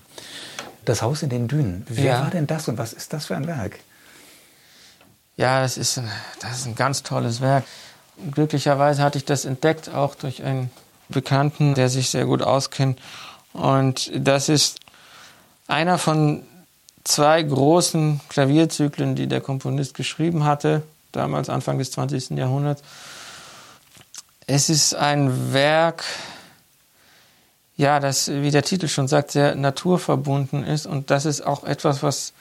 [0.85, 1.85] Das Haus in den Dünen.
[1.89, 2.21] Wer ja.
[2.21, 3.79] war denn das und was ist das für ein Werk?
[5.35, 6.01] Ja, das ist,
[6.41, 7.63] das ist ein ganz tolles Werk.
[8.31, 10.71] Glücklicherweise hatte ich das entdeckt, auch durch einen
[11.09, 12.99] Bekannten, der sich sehr gut auskennt.
[13.53, 14.79] Und das ist
[15.67, 16.43] einer von
[17.03, 22.31] zwei großen Klavierzyklen, die der Komponist geschrieben hatte, damals Anfang des 20.
[22.31, 22.81] Jahrhunderts.
[24.45, 26.03] Es ist ein Werk,
[27.75, 30.85] ja, das, wie der Titel schon sagt, sehr naturverbunden ist.
[30.85, 32.33] Und das ist auch etwas, was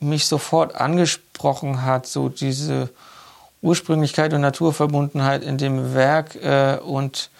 [0.00, 2.90] mich sofort angesprochen hat, so diese
[3.62, 7.30] Ursprünglichkeit und Naturverbundenheit in dem Werk äh, und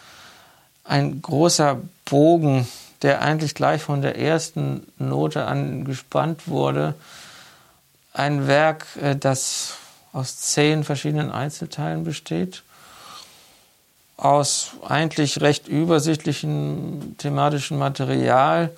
[0.85, 2.67] ein großer Bogen
[3.03, 6.95] der eigentlich gleich von der ersten Note an gespannt wurde.
[8.13, 9.75] Ein Werk, äh, das
[10.13, 12.63] aus zehn verschiedenen Einzelteilen besteht,
[14.17, 18.71] aus eigentlich recht übersichtlichem thematischen Material,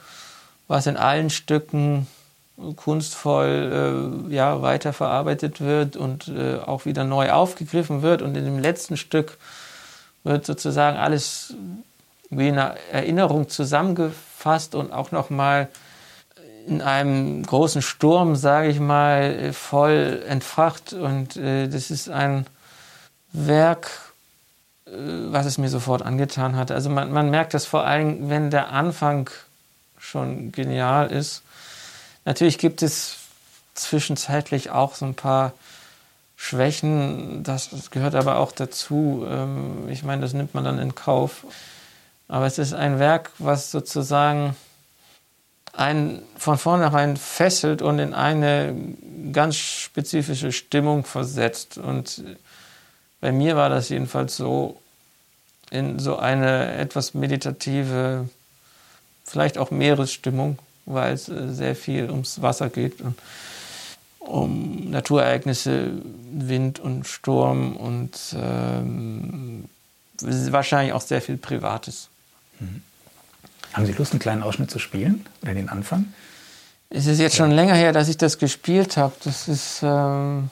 [0.68, 2.06] was in allen Stücken
[2.76, 8.22] kunstvoll äh, ja, weiterverarbeitet wird und äh, auch wieder neu aufgegriffen wird.
[8.22, 9.36] Und in dem letzten Stück
[10.22, 11.54] wird sozusagen alles
[12.38, 15.68] wie eine Erinnerung zusammengefasst und auch nochmal
[16.66, 20.92] in einem großen Sturm, sage ich mal, voll entfacht.
[20.92, 22.46] Und äh, das ist ein
[23.32, 23.90] Werk,
[24.86, 26.70] äh, was es mir sofort angetan hat.
[26.70, 29.28] Also man, man merkt das vor allem, wenn der Anfang
[29.98, 31.42] schon genial ist.
[32.24, 33.16] Natürlich gibt es
[33.74, 35.52] zwischenzeitlich auch so ein paar
[36.36, 39.26] Schwächen, das gehört aber auch dazu.
[39.28, 41.44] Ähm, ich meine, das nimmt man dann in Kauf.
[42.28, 44.56] Aber es ist ein Werk, was sozusagen
[45.72, 48.74] einen von vornherein fesselt und in eine
[49.32, 51.78] ganz spezifische Stimmung versetzt.
[51.78, 52.22] Und
[53.20, 54.80] bei mir war das jedenfalls so,
[55.70, 58.28] in so eine etwas meditative,
[59.24, 63.18] vielleicht auch Meeresstimmung, weil es äh, sehr viel ums Wasser geht und
[64.20, 65.90] um Naturereignisse,
[66.32, 69.64] Wind und Sturm und ähm,
[70.20, 72.08] wahrscheinlich auch sehr viel Privates.
[73.72, 76.12] Haben Sie Lust, einen kleinen Ausschnitt zu spielen oder den Anfang?
[76.90, 79.14] Es ist jetzt schon länger her, dass ich das gespielt habe.
[79.24, 79.80] Das ist.
[79.82, 80.50] Ähm,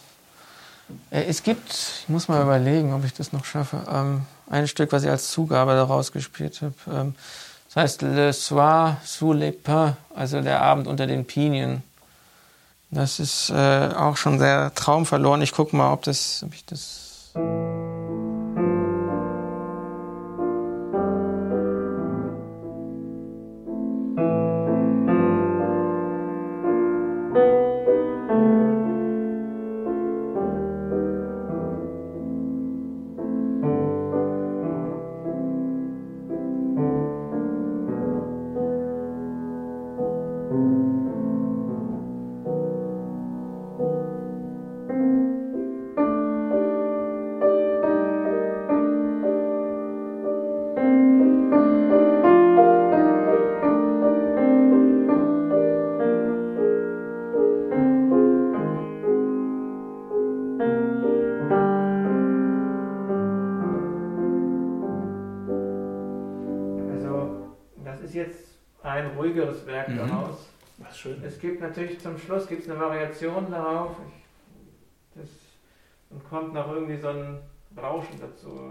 [1.11, 4.93] äh, es gibt, ich muss mal überlegen, ob ich das noch schaffe, ähm, ein Stück,
[4.93, 6.75] was ich als Zugabe daraus gespielt habe.
[6.91, 7.15] Ähm,
[7.75, 11.83] Das heißt Le Soir sous les Pins, also der Abend unter den Pinien.
[12.91, 15.41] Das ist äh, auch schon sehr traumverloren.
[15.41, 17.33] Ich gucke mal, ob, das, ob ich das.
[71.03, 71.23] Schön.
[71.25, 73.91] Es gibt natürlich zum Schluss gibt's eine Variation darauf.
[74.07, 75.29] Ich, das,
[76.11, 77.39] und kommt noch irgendwie so ein
[77.77, 78.71] Rauschen dazu.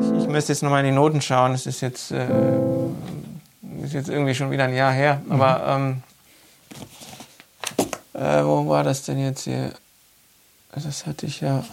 [0.00, 1.52] Ich, ich müsste jetzt nochmal in die Noten schauen.
[1.52, 2.26] Es ist jetzt, äh,
[3.82, 5.22] ist jetzt irgendwie schon wieder ein Jahr her.
[5.24, 5.32] Mhm.
[5.32, 6.02] Aber ähm,
[8.12, 9.72] äh, wo war das denn jetzt hier?
[10.74, 11.64] Das hatte ich ja.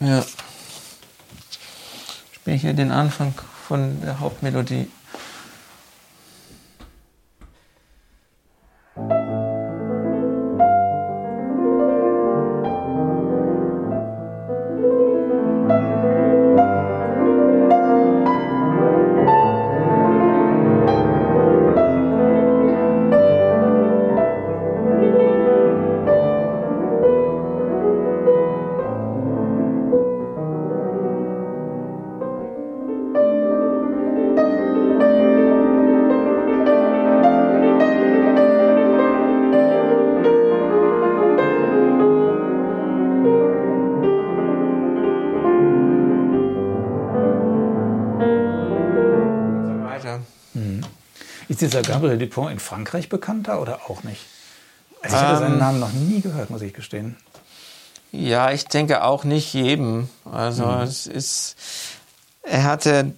[0.00, 0.24] Ja.
[2.56, 3.34] Hier den Anfang
[3.68, 4.88] von der Hauptmelodie.
[51.96, 54.20] Gabriel Dupont in Frankreich bekannter oder auch nicht?
[55.02, 55.58] Also ich hatte seinen ähm.
[55.58, 57.16] Namen noch nie gehört, muss ich gestehen.
[58.12, 60.08] Ja, ich denke auch nicht jedem.
[60.30, 60.82] Also mhm.
[60.82, 61.56] es ist,
[62.42, 63.12] er hatte,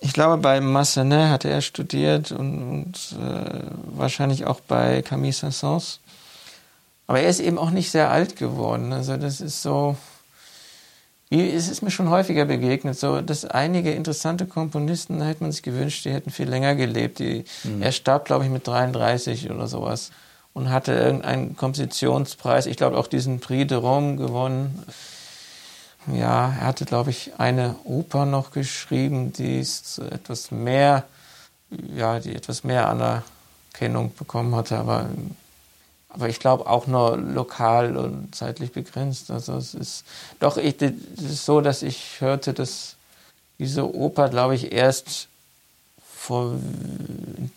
[0.00, 3.60] ich glaube bei Massenet hatte er studiert und, und äh,
[3.96, 5.98] wahrscheinlich auch bei Camille Saint-Saëns.
[7.06, 8.92] Aber er ist eben auch nicht sehr alt geworden.
[8.92, 9.96] Also das ist so,
[11.30, 15.62] es ist mir schon häufiger begegnet, so, dass einige interessante Komponisten, da hätte man sich
[15.62, 17.18] gewünscht, die hätten viel länger gelebt.
[17.18, 17.82] Die, mhm.
[17.82, 20.10] Er starb, glaube ich, mit 33 oder sowas
[20.54, 24.82] und hatte irgendeinen Kompositionspreis, ich glaube auch diesen Prix de Rome gewonnen.
[26.12, 31.04] Ja, er hatte, glaube ich, eine Oper noch geschrieben, die ist etwas mehr,
[31.94, 35.06] ja, die etwas mehr Anerkennung bekommen hatte, aber
[36.08, 39.30] aber ich glaube auch nur lokal und zeitlich begrenzt.
[39.30, 40.04] Also es ist
[40.40, 42.96] doch ich, es ist so, dass ich hörte, dass
[43.58, 45.28] diese Oper, glaube ich, erst
[46.14, 46.54] vor,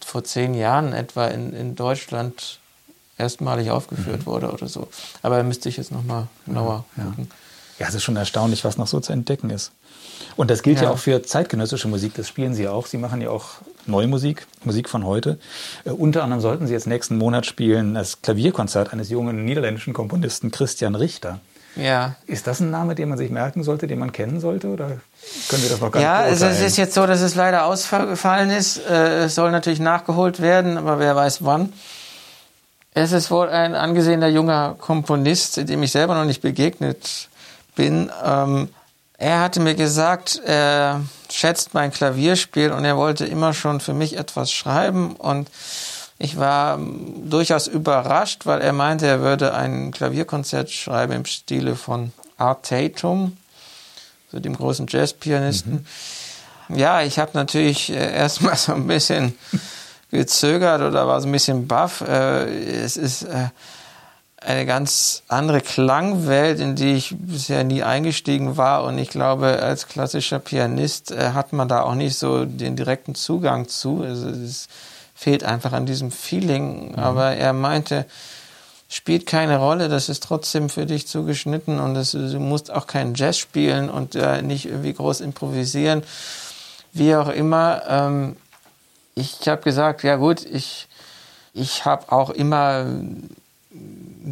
[0.04, 2.60] vor zehn Jahren etwa in, in Deutschland
[3.18, 4.26] erstmalig aufgeführt mhm.
[4.26, 4.88] wurde oder so.
[5.22, 7.28] Aber da müsste ich jetzt nochmal genauer ja, gucken.
[7.78, 7.86] Ja.
[7.86, 9.72] ja, es ist schon erstaunlich, was noch so zu entdecken ist.
[10.36, 10.86] Und das gilt ja.
[10.86, 10.92] ja.
[10.92, 12.88] auch für zeitgenössische Musik, das spielen Sie auch.
[12.88, 13.56] Sie machen ja auch
[13.86, 15.40] neue Musik, Musik von heute.
[15.84, 20.52] Äh, unter anderem sollten Sie jetzt nächsten Monat spielen das Klavierkonzert eines jungen niederländischen Komponisten
[20.52, 21.40] Christian Richter.
[21.76, 22.16] Ja.
[22.28, 24.68] Ist das ein Name, den man sich merken sollte, den man kennen sollte?
[24.68, 25.00] Oder
[25.48, 27.66] können wir das noch gar ja, nicht Ja, es ist jetzt so, dass es leider
[27.66, 28.78] ausgefallen ist.
[28.90, 31.72] Äh, es soll natürlich nachgeholt werden, aber wer weiß wann.
[32.94, 37.30] Es ist wohl ein angesehener junger Komponist, dem ich selber noch nicht begegnet
[37.76, 38.12] bin.
[38.24, 38.68] Ähm,
[39.22, 44.18] er hatte mir gesagt, er schätzt mein Klavierspiel und er wollte immer schon für mich
[44.18, 45.48] etwas schreiben und
[46.18, 46.80] ich war
[47.24, 53.38] durchaus überrascht, weil er meinte, er würde ein Klavierkonzert schreiben im Stile von Art Tatum,
[54.32, 55.86] so dem großen Jazzpianisten.
[56.68, 56.78] Mhm.
[56.78, 59.38] Ja, ich habe natürlich äh, erstmal so ein bisschen
[60.10, 62.02] gezögert oder war so ein bisschen baff.
[62.02, 63.50] Äh, es ist äh,
[64.42, 68.84] eine ganz andere Klangwelt, in die ich bisher nie eingestiegen war.
[68.84, 73.14] Und ich glaube, als klassischer Pianist äh, hat man da auch nicht so den direkten
[73.14, 74.02] Zugang zu.
[74.02, 74.68] Also es
[75.14, 76.90] fehlt einfach an diesem Feeling.
[76.90, 76.96] Mhm.
[76.96, 78.08] Aber er meinte,
[78.90, 83.14] spielt keine Rolle, das ist trotzdem für dich zugeschnitten und das, du musst auch keinen
[83.14, 86.04] Jazz spielen und äh, nicht irgendwie groß improvisieren.
[86.92, 87.84] Wie auch immer.
[87.88, 88.36] Ähm,
[89.14, 90.88] ich habe gesagt, ja gut, ich,
[91.54, 92.86] ich habe auch immer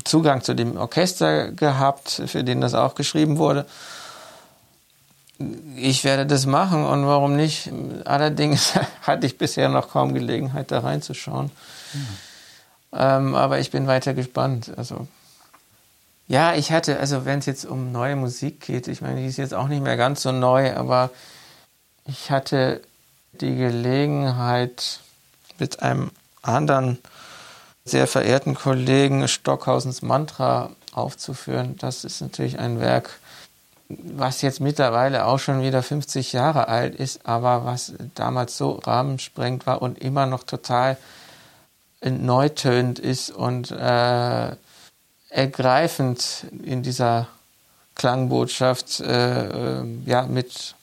[0.04, 3.66] Zugang zu dem Orchester gehabt, für den das auch geschrieben wurde.
[5.76, 7.72] Ich werde das machen und warum nicht?
[8.06, 11.52] Allerdings hatte ich bisher noch kaum Gelegenheit, da reinzuschauen.
[11.94, 12.08] Mhm.
[12.92, 14.72] Ähm, aber ich bin weiter gespannt.
[14.76, 15.08] Also
[16.28, 19.38] ja, ich hatte, also wenn es jetzt um neue Musik geht, ich meine, die ist
[19.38, 21.10] jetzt auch nicht mehr ganz so neu, aber
[22.06, 22.82] ich hatte
[23.32, 25.00] die Gelegenheit
[25.58, 26.12] mit einem
[26.42, 27.00] anderen
[27.86, 31.76] sehr verehrten Kollegen Stockhausens Mantra aufzuführen.
[31.78, 33.20] Das ist natürlich ein Werk,
[33.88, 39.66] was jetzt mittlerweile auch schon wieder 50 Jahre alt ist, aber was damals so rahmensprengt
[39.66, 40.98] war und immer noch total
[42.02, 44.56] neutönt ist und äh,
[45.30, 47.28] ergreifend in dieser
[47.96, 50.76] Klangbotschaft äh, äh, ja mit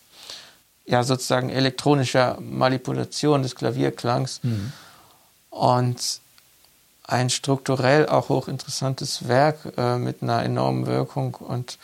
[0.84, 4.72] ja sozusagen elektronischer Manipulation des Klavierklangs mhm.
[5.50, 6.20] und
[7.06, 11.78] ein strukturell auch hochinteressantes Werk äh, mit einer enormen Wirkung und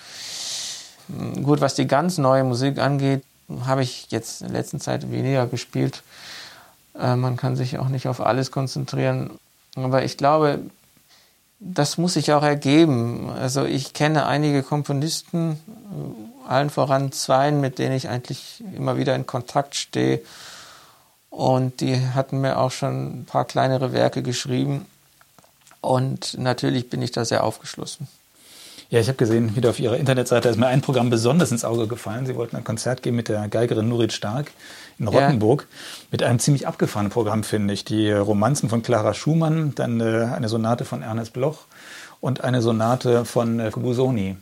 [1.08, 3.22] hm, gut, was die ganz neue Musik angeht,
[3.64, 6.02] habe ich jetzt in der letzten Zeit weniger gespielt.
[6.98, 9.30] Äh, man kann sich auch nicht auf alles konzentrieren,
[9.76, 10.60] aber ich glaube,
[11.60, 13.30] das muss sich auch ergeben.
[13.30, 15.60] Also ich kenne einige Komponisten,
[16.46, 20.20] allen voran zwei, mit denen ich eigentlich immer wieder in Kontakt stehe.
[21.30, 24.86] Und die hatten mir auch schon ein paar kleinere Werke geschrieben.
[25.82, 28.08] Und natürlich bin ich da sehr aufgeschlossen.
[28.88, 31.86] Ja, ich habe gesehen, wieder auf Ihrer Internetseite ist mir ein Programm besonders ins Auge
[31.86, 32.26] gefallen.
[32.26, 34.52] Sie wollten ein Konzert geben mit der Geigerin Nurit Stark
[34.98, 36.06] in Rottenburg ja.
[36.10, 37.84] mit einem ziemlich abgefahrenen Programm, finde ich.
[37.84, 41.60] Die Romanzen von Clara Schumann, dann äh, eine Sonate von Ernest Bloch
[42.20, 44.36] und eine Sonate von äh, Busoni.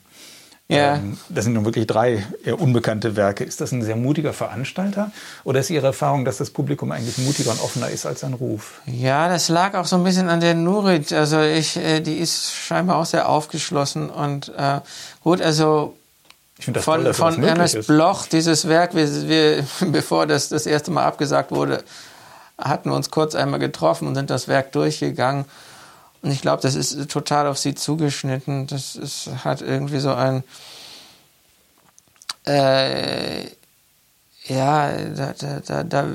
[0.70, 0.96] Ja.
[0.96, 3.42] Ähm, das sind nun wirklich drei eher unbekannte Werke.
[3.42, 5.10] Ist das ein sehr mutiger Veranstalter
[5.42, 8.80] oder ist Ihre Erfahrung, dass das Publikum eigentlich mutiger und offener ist als ein Ruf?
[8.86, 11.12] Ja, das lag auch so ein bisschen an der Nurit.
[11.12, 14.80] Also ich, äh, die ist scheinbar auch sehr aufgeschlossen und äh,
[15.24, 15.96] gut, also
[16.60, 17.86] von, toll, von Ernest ist.
[17.88, 21.82] Bloch, dieses Werk, wir, wir, bevor das das erste Mal abgesagt wurde,
[22.56, 25.46] hatten wir uns kurz einmal getroffen und sind das Werk durchgegangen.
[26.22, 28.66] Und ich glaube, das ist total auf sie zugeschnitten.
[28.66, 30.44] Das ist, hat irgendwie so ein,
[32.46, 33.44] äh,
[34.44, 36.06] ja, da, da, da, da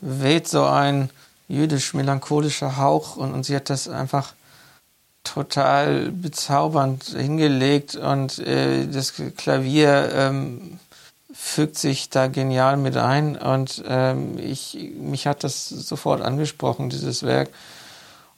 [0.00, 1.10] weht so ein
[1.48, 4.34] jüdisch-melancholischer Hauch und, und sie hat das einfach
[5.22, 10.78] total bezaubernd hingelegt und äh, das Klavier ähm,
[11.32, 17.24] fügt sich da genial mit ein und ähm, ich, mich hat das sofort angesprochen, dieses
[17.24, 17.50] Werk.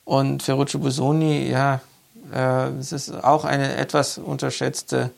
[0.09, 1.83] Und Ferruccio Busoni, ja,
[2.35, 5.11] äh, es ist auch eine etwas unterschätzte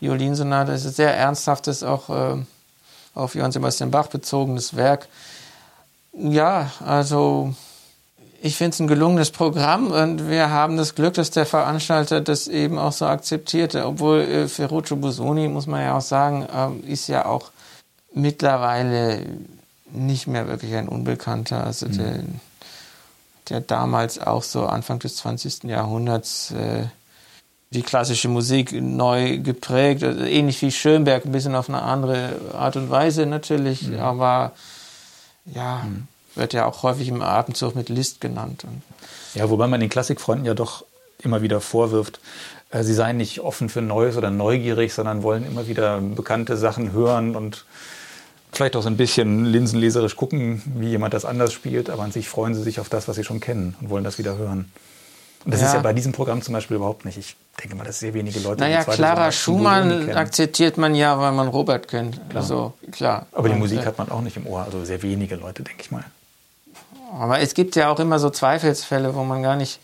[0.00, 0.72] Violinsonate.
[0.72, 2.42] Es ist sehr ernsthaftes, auch äh,
[3.14, 5.06] auf Johann Sebastian Bach bezogenes Werk.
[6.12, 7.54] Ja, also
[8.42, 12.48] ich finde es ein gelungenes Programm und wir haben das Glück, dass der Veranstalter das
[12.48, 13.86] eben auch so akzeptierte.
[13.86, 17.52] Obwohl äh, Ferruccio Busoni, muss man ja auch sagen, äh, ist ja auch
[18.12, 19.24] mittlerweile
[19.92, 21.64] nicht mehr wirklich ein Unbekannter.
[21.64, 21.92] Also mhm.
[21.92, 22.24] der
[23.50, 25.64] der damals auch so Anfang des 20.
[25.64, 26.84] Jahrhunderts äh,
[27.70, 32.76] die klassische Musik neu geprägt, also ähnlich wie Schönberg, ein bisschen auf eine andere Art
[32.76, 34.00] und Weise natürlich, mhm.
[34.00, 34.52] aber
[35.44, 36.08] ja, mhm.
[36.34, 38.64] wird ja auch häufig im Atemzug mit Liszt genannt.
[39.34, 40.84] Ja, wobei man den Klassikfreunden ja doch
[41.22, 42.20] immer wieder vorwirft,
[42.70, 46.92] äh, sie seien nicht offen für Neues oder neugierig, sondern wollen immer wieder bekannte Sachen
[46.92, 47.64] hören und
[48.52, 52.28] vielleicht auch so ein bisschen linsenleserisch gucken, wie jemand das anders spielt, aber an sich
[52.28, 54.70] freuen sie sich auf das, was sie schon kennen und wollen das wieder hören.
[55.44, 55.68] Und das ja.
[55.68, 57.16] ist ja bei diesem Programm zum Beispiel überhaupt nicht.
[57.16, 58.60] Ich denke mal, dass sehr wenige Leute.
[58.60, 62.16] Naja, Clara Schumann akzeptiert man ja, weil man Robert kennt.
[62.28, 62.42] Klar.
[62.42, 63.26] Also klar.
[63.32, 64.64] Aber die Musik hat man auch nicht im Ohr.
[64.64, 66.04] Also sehr wenige Leute, denke ich mal.
[67.18, 69.80] Aber es gibt ja auch immer so Zweifelsfälle, wo man gar nicht.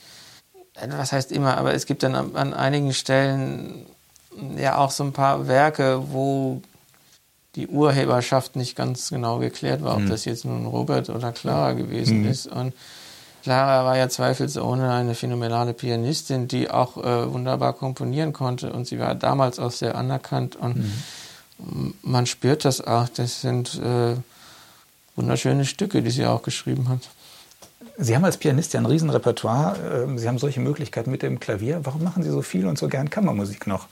[0.88, 1.56] Was heißt immer?
[1.56, 3.86] Aber es gibt dann an, an einigen Stellen
[4.58, 6.60] ja auch so ein paar Werke, wo
[7.56, 10.10] die Urheberschaft nicht ganz genau geklärt war, ob mhm.
[10.10, 12.28] das jetzt nun Robert oder Clara gewesen mhm.
[12.28, 12.46] ist.
[12.46, 12.74] Und
[13.42, 18.72] Clara war ja zweifelsohne eine phänomenale Pianistin, die auch äh, wunderbar komponieren konnte.
[18.72, 20.56] Und sie war damals auch sehr anerkannt.
[20.56, 21.94] Und mhm.
[22.02, 23.08] man spürt das auch.
[23.08, 24.16] Das sind äh,
[25.16, 27.08] wunderschöne Stücke, die sie auch geschrieben hat.
[27.98, 30.04] Sie haben als Pianist ja ein Riesenrepertoire.
[30.04, 31.80] Ähm, sie haben solche Möglichkeiten mit dem Klavier.
[31.84, 33.88] Warum machen Sie so viel und so gern Kammermusik noch?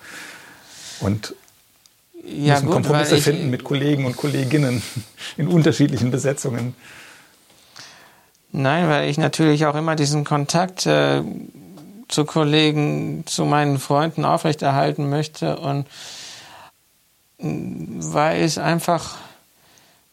[1.00, 1.34] Und
[2.26, 4.82] ja, müssen gut, Kompromisse finden mit Kollegen und Kolleginnen
[5.36, 6.74] in unterschiedlichen Besetzungen.
[8.52, 11.22] Nein, weil ich natürlich auch immer diesen Kontakt äh,
[12.08, 15.86] zu Kollegen, zu meinen Freunden aufrechterhalten möchte und
[17.38, 19.16] mm, weil es einfach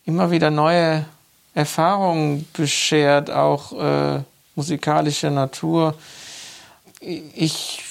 [0.05, 1.05] immer wieder neue
[1.53, 4.21] Erfahrungen beschert, auch äh,
[4.55, 5.95] musikalischer Natur.
[6.99, 7.83] ich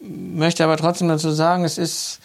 [0.00, 2.20] möchte aber trotzdem dazu sagen, es ist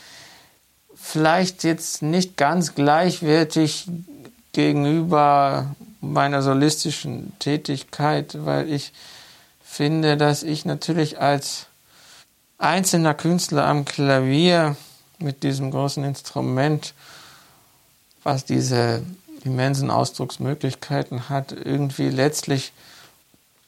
[1.07, 3.87] vielleicht jetzt nicht ganz gleichwertig
[4.51, 8.91] gegenüber meiner solistischen Tätigkeit, weil ich
[9.63, 11.67] finde, dass ich natürlich als
[12.57, 14.75] einzelner Künstler am Klavier
[15.17, 16.93] mit diesem großen Instrument,
[18.23, 19.01] was diese
[19.45, 22.73] immensen Ausdrucksmöglichkeiten hat, irgendwie letztlich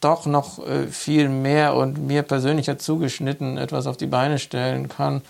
[0.01, 5.21] doch noch äh, viel mehr und mir persönlicher zugeschnitten etwas auf die Beine stellen kann.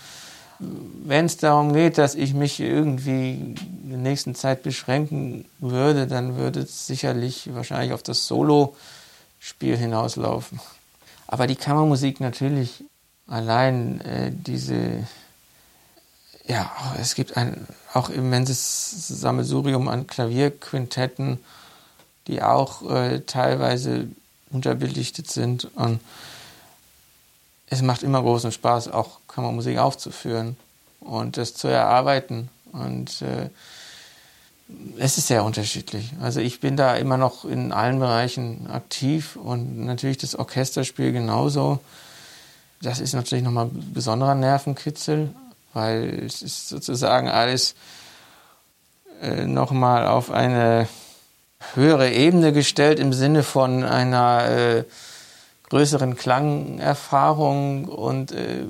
[0.59, 6.35] Wenn es darum geht, dass ich mich irgendwie in der nächsten Zeit beschränken würde, dann
[6.35, 10.59] würde es sicherlich wahrscheinlich auf das Solo-Spiel hinauslaufen.
[11.27, 12.83] Aber die Kammermusik natürlich
[13.27, 15.07] allein äh, diese,
[16.45, 21.39] ja, es gibt ein auch immenses Sammelsurium an Klavierquintetten,
[22.27, 24.07] die auch äh, teilweise
[24.51, 25.69] unterbelichtet sind.
[25.75, 25.99] Und
[27.67, 30.57] es macht immer großen Spaß, auch Kammermusik aufzuführen
[30.99, 32.49] und das zu erarbeiten.
[32.73, 33.49] Und äh,
[34.99, 36.11] es ist sehr unterschiedlich.
[36.21, 41.79] Also ich bin da immer noch in allen Bereichen aktiv und natürlich das Orchesterspiel genauso.
[42.81, 45.29] Das ist natürlich nochmal besonderer Nervenkitzel,
[45.73, 47.75] weil es ist sozusagen alles
[49.21, 50.87] äh, nochmal auf eine
[51.75, 54.83] höhere Ebene gestellt im Sinne von einer äh,
[55.69, 58.63] größeren Klangerfahrung und äh,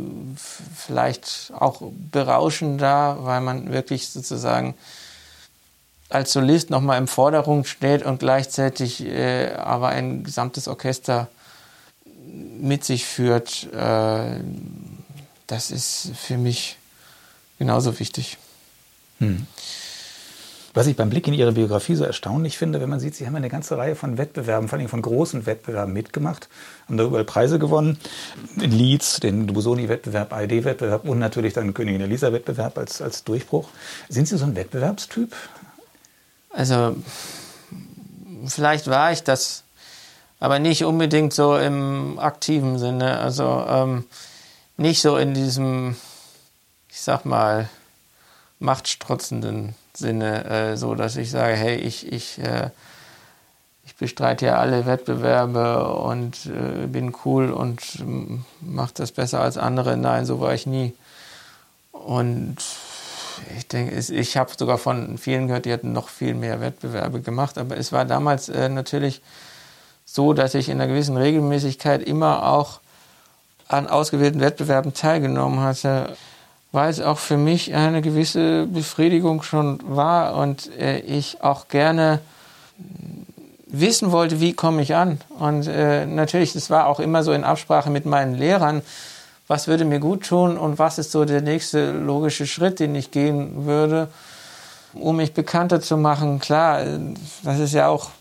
[0.75, 1.81] vielleicht auch
[2.11, 4.75] berauschender, weil man wirklich sozusagen
[6.09, 11.29] als Solist nochmal im Vordergrund steht und gleichzeitig äh, aber ein gesamtes Orchester
[12.59, 13.71] mit sich führt.
[13.73, 14.41] Äh,
[15.47, 16.77] das ist für mich
[17.59, 18.37] genauso wichtig.
[19.19, 19.47] Hm.
[20.73, 23.35] Was ich beim Blick in Ihre Biografie so erstaunlich finde, wenn man sieht, Sie haben
[23.35, 26.47] eine ganze Reihe von Wettbewerben, vor allem von großen Wettbewerben mitgemacht,
[26.85, 27.99] haben darüber Preise gewonnen.
[28.55, 33.69] Den Leeds, den Busoni-Wettbewerb, ARD-Wettbewerb und natürlich dann Königin Elisa-Wettbewerb als, als Durchbruch.
[34.09, 35.35] Sind Sie so ein Wettbewerbstyp?
[36.51, 36.95] Also,
[38.45, 39.63] vielleicht war ich das,
[40.39, 43.19] aber nicht unbedingt so im aktiven Sinne.
[43.19, 44.05] Also, ähm,
[44.77, 45.95] nicht so in diesem,
[46.89, 47.69] ich sag mal,
[48.59, 52.69] machtstrotzenden Sinne, äh, so dass ich sage, hey, ich, ich, äh,
[53.85, 57.81] ich bestreite ja alle Wettbewerbe und äh, bin cool und
[58.61, 59.97] mache das besser als andere.
[59.97, 60.93] Nein, so war ich nie.
[61.91, 62.57] Und
[63.57, 67.57] ich denke, ich habe sogar von vielen gehört, die hatten noch viel mehr Wettbewerbe gemacht,
[67.57, 69.21] aber es war damals äh, natürlich
[70.05, 72.79] so, dass ich in einer gewissen Regelmäßigkeit immer auch
[73.67, 76.15] an ausgewählten Wettbewerben teilgenommen hatte
[76.71, 82.19] weil es auch für mich eine gewisse Befriedigung schon war und äh, ich auch gerne
[83.65, 85.19] wissen wollte, wie komme ich an.
[85.37, 88.81] Und äh, natürlich, das war auch immer so in Absprache mit meinen Lehrern,
[89.47, 93.09] was würde mir gut tun und was ist so der nächste logische Schritt, den ich
[93.09, 94.07] gehen würde,
[94.93, 96.39] um mich bekannter zu machen.
[96.39, 96.83] Klar,
[97.43, 98.11] das ist ja auch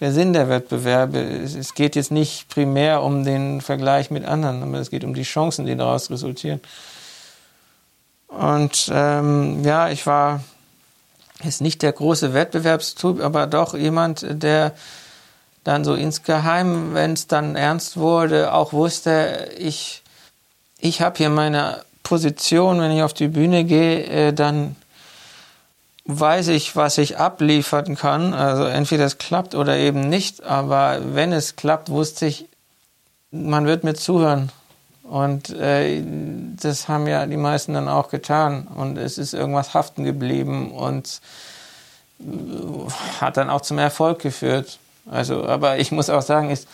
[0.00, 1.18] der Sinn der Wettbewerbe.
[1.18, 5.24] Es geht jetzt nicht primär um den Vergleich mit anderen, aber es geht um die
[5.24, 6.60] Chancen, die daraus resultieren.
[8.28, 10.40] Und ähm, ja, ich war
[11.42, 14.72] jetzt nicht der große Wettbewerbstyp, aber doch jemand, der
[15.64, 20.02] dann so insgeheim, wenn es dann ernst wurde, auch wusste, ich,
[20.78, 24.76] ich habe hier meine Position, wenn ich auf die Bühne gehe, äh, dann
[26.04, 28.32] weiß ich, was ich abliefern kann.
[28.32, 32.46] Also entweder es klappt oder eben nicht, aber wenn es klappt, wusste ich,
[33.32, 34.52] man wird mir zuhören.
[35.08, 36.02] Und äh,
[36.60, 38.66] das haben ja die meisten dann auch getan.
[38.66, 41.20] Und es ist irgendwas haften geblieben und
[42.20, 42.24] äh,
[43.20, 44.78] hat dann auch zum Erfolg geführt.
[45.08, 46.66] Also, aber ich muss auch sagen, ist,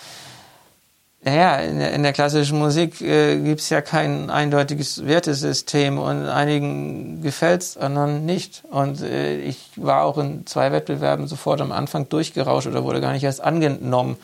[1.25, 6.27] naja, in der, in der klassischen Musik äh, gibt es ja kein eindeutiges Wertesystem und
[6.27, 8.65] einigen gefällt es, anderen nicht.
[8.71, 13.13] Und äh, ich war auch in zwei Wettbewerben sofort am Anfang durchgerauscht oder wurde gar
[13.13, 14.17] nicht erst angenommen,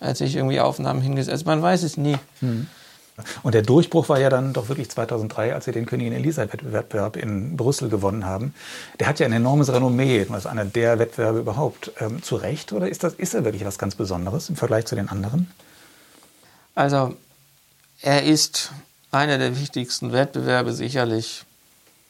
[0.00, 1.44] als ich irgendwie Aufnahmen hingesetzt.
[1.44, 2.16] Man weiß es nie.
[2.40, 2.68] Hm.
[3.42, 7.56] Und der Durchbruch war ja dann doch wirklich 2003, als sie den Königin Elisabeth-Wettbewerb in
[7.56, 8.54] Brüssel gewonnen haben.
[9.00, 11.92] Der hat ja ein enormes Renommee, das ist einer der Wettbewerbe überhaupt.
[12.00, 14.94] Ähm, zu Recht oder ist, das, ist er wirklich was ganz Besonderes im Vergleich zu
[14.94, 15.50] den anderen?
[16.74, 17.16] Also,
[18.02, 18.72] er ist
[19.10, 21.44] einer der wichtigsten Wettbewerbe sicherlich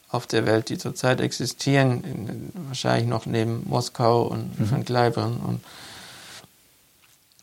[0.09, 4.71] auf der Welt, die zurzeit existieren, in, wahrscheinlich noch neben Moskau und mhm.
[4.71, 5.37] Van Kleibern.
[5.37, 5.61] Und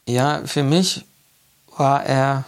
[0.06, 1.04] ja, für mich
[1.76, 2.44] war er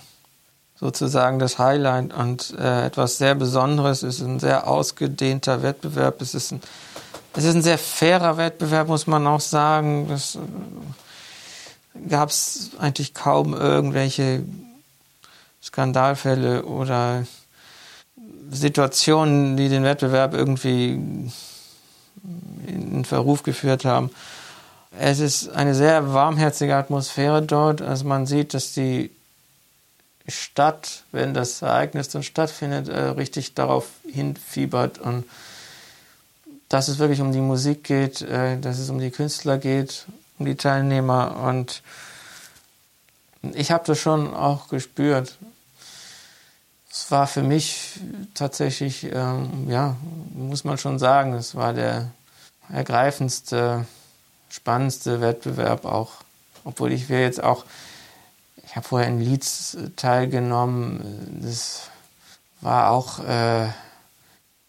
[0.81, 4.03] sozusagen das Highlight und äh, etwas sehr Besonderes.
[4.03, 6.21] Es ist ein sehr ausgedehnter Wettbewerb.
[6.23, 6.61] Es ist ein,
[7.35, 10.09] es ist ein sehr fairer Wettbewerb, muss man auch sagen.
[10.11, 12.33] Es äh, gab
[12.79, 14.45] eigentlich kaum irgendwelche
[15.63, 17.25] Skandalfälle oder
[18.51, 20.93] Situationen, die den Wettbewerb irgendwie
[22.67, 24.11] in Verruf geführt haben.
[24.99, 27.83] Es ist eine sehr warmherzige Atmosphäre dort.
[27.83, 29.11] Also man sieht, dass die
[30.29, 35.25] Stadt, wenn das Ereignis dann stattfindet, äh, richtig darauf hinfiebert und
[36.69, 40.07] dass es wirklich um die Musik geht, äh, dass es um die Künstler geht,
[40.39, 41.83] um die Teilnehmer und
[43.55, 45.39] ich habe das schon auch gespürt.
[46.91, 48.01] Es war für mich
[48.35, 49.97] tatsächlich, ähm, ja,
[50.35, 52.11] muss man schon sagen, es war der
[52.71, 53.87] ergreifendste,
[54.49, 56.13] spannendste Wettbewerb auch.
[56.65, 57.65] Obwohl ich wir jetzt auch,
[58.69, 61.41] ich habe vorher in Leeds teilgenommen.
[61.43, 61.89] Das
[62.61, 63.69] war auch äh,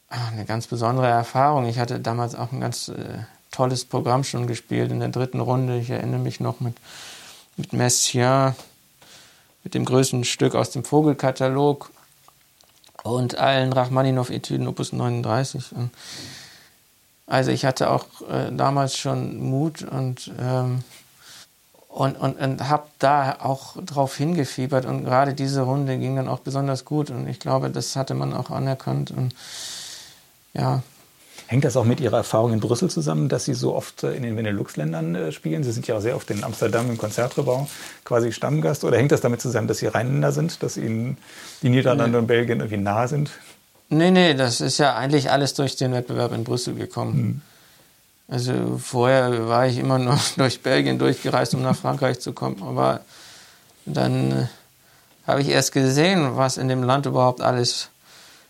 [0.07, 1.65] eine ganz besondere Erfahrung.
[1.65, 3.19] Ich hatte damals auch ein ganz äh,
[3.51, 5.77] tolles Programm schon gespielt in der dritten Runde.
[5.77, 6.77] Ich erinnere mich noch mit,
[7.57, 8.55] mit Messiaen,
[9.65, 11.91] mit dem größten Stück aus dem Vogelkatalog
[13.03, 15.73] und allen Rachmaninow-Etüden Opus 39.
[17.27, 20.85] Also ich hatte auch äh, damals schon Mut und, ähm,
[21.89, 26.39] und, und, und habe da auch drauf hingefiebert und gerade diese Runde ging dann auch
[26.39, 29.35] besonders gut und ich glaube, das hatte man auch anerkannt und
[30.53, 30.81] ja,
[31.49, 34.21] Hängt das auch mit Ihrer Erfahrung in Brüssel zusammen, dass Sie so oft äh, in
[34.21, 35.63] den Benelux-Ländern äh, spielen?
[35.63, 37.67] Sie sind ja auch sehr oft in Amsterdam im Konzertrebau
[38.05, 38.83] quasi Stammgast.
[38.83, 41.17] Oder hängt das damit zusammen, dass Sie Rheinländer sind, dass Ihnen
[41.63, 42.17] die Niederlande nee.
[42.19, 43.31] und Belgien irgendwie nahe sind?
[43.89, 47.13] Nee, nee, das ist ja eigentlich alles durch den Wettbewerb in Brüssel gekommen.
[47.13, 47.41] Hm.
[48.29, 52.61] Also vorher war ich immer nur durch Belgien durchgereist, um nach Frankreich zu kommen.
[52.61, 53.01] Aber
[53.85, 54.47] dann äh,
[55.25, 57.89] habe ich erst gesehen, was in dem Land überhaupt alles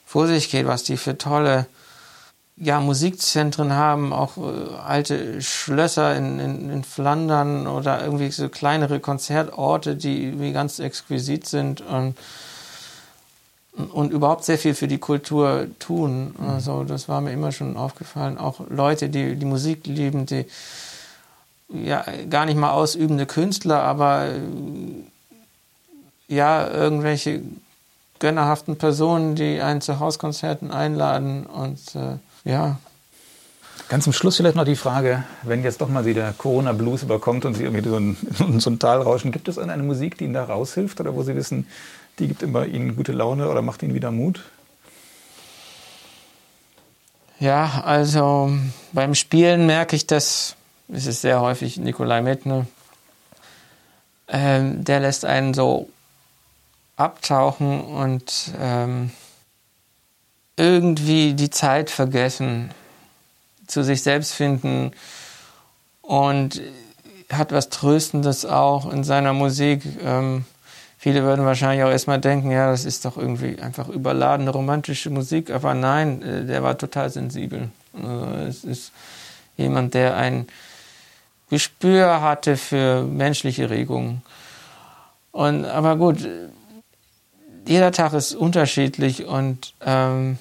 [0.06, 1.66] vor sich geht, was die für tolle
[2.58, 9.00] ja, Musikzentren haben, auch äh, alte Schlösser in, in, in, Flandern oder irgendwie so kleinere
[9.00, 12.18] Konzertorte, die ganz exquisit sind und,
[13.94, 16.36] und überhaupt sehr viel für die Kultur tun.
[16.46, 18.38] Also das war mir immer schon aufgefallen.
[18.38, 20.46] Auch Leute, die die Musik lieben, die
[21.70, 24.28] ja gar nicht mal ausübende Künstler, aber
[26.28, 27.42] ja, irgendwelche
[28.20, 32.78] gönnerhaften Personen, die einen zu Hauskonzerten einladen und äh, ja.
[33.88, 37.46] Ganz zum Schluss vielleicht noch die Frage, wenn jetzt doch mal Sie der Corona-Blues überkommt
[37.46, 38.18] und Sie irgendwie so ein,
[38.60, 41.36] so ein Tal rauschen, gibt es eine Musik, die Ihnen da raushilft oder wo Sie
[41.36, 41.66] wissen,
[42.20, 44.43] die gibt immer Ihnen gute Laune oder macht Ihnen wieder Mut?
[47.39, 48.51] Ja, also
[48.91, 50.55] beim Spielen merke ich, dass
[50.91, 52.65] es ist sehr häufig Nikolai Mettner.
[54.28, 55.89] Ähm, der lässt einen so
[56.97, 59.11] abtauchen und ähm,
[60.57, 62.72] irgendwie die Zeit vergessen,
[63.67, 64.91] zu sich selbst finden
[66.01, 66.61] und
[67.32, 69.84] hat was Tröstendes auch in seiner Musik.
[70.03, 70.45] Ähm,
[71.00, 75.50] viele würden wahrscheinlich auch erstmal denken, ja, das ist doch irgendwie einfach überladene romantische Musik,
[75.50, 77.70] aber nein, äh, der war total sensibel.
[77.93, 78.91] Also es ist
[79.58, 80.47] jemand, der ein
[81.50, 84.22] Gespür hatte für menschliche Regungen.
[85.32, 86.28] Und aber gut,
[87.66, 90.38] jeder Tag ist unterschiedlich und ähm,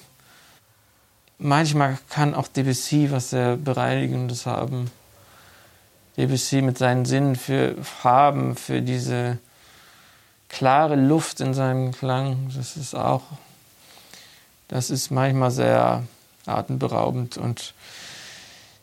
[1.37, 4.91] manchmal kann auch Debussy was sehr Bereinigendes haben.
[6.17, 9.37] Debussy mit seinen Sinnen für Farben, für diese
[10.49, 13.21] klare Luft in seinem Klang, das ist auch,
[14.67, 16.03] das ist manchmal sehr
[16.45, 17.73] atemberaubend und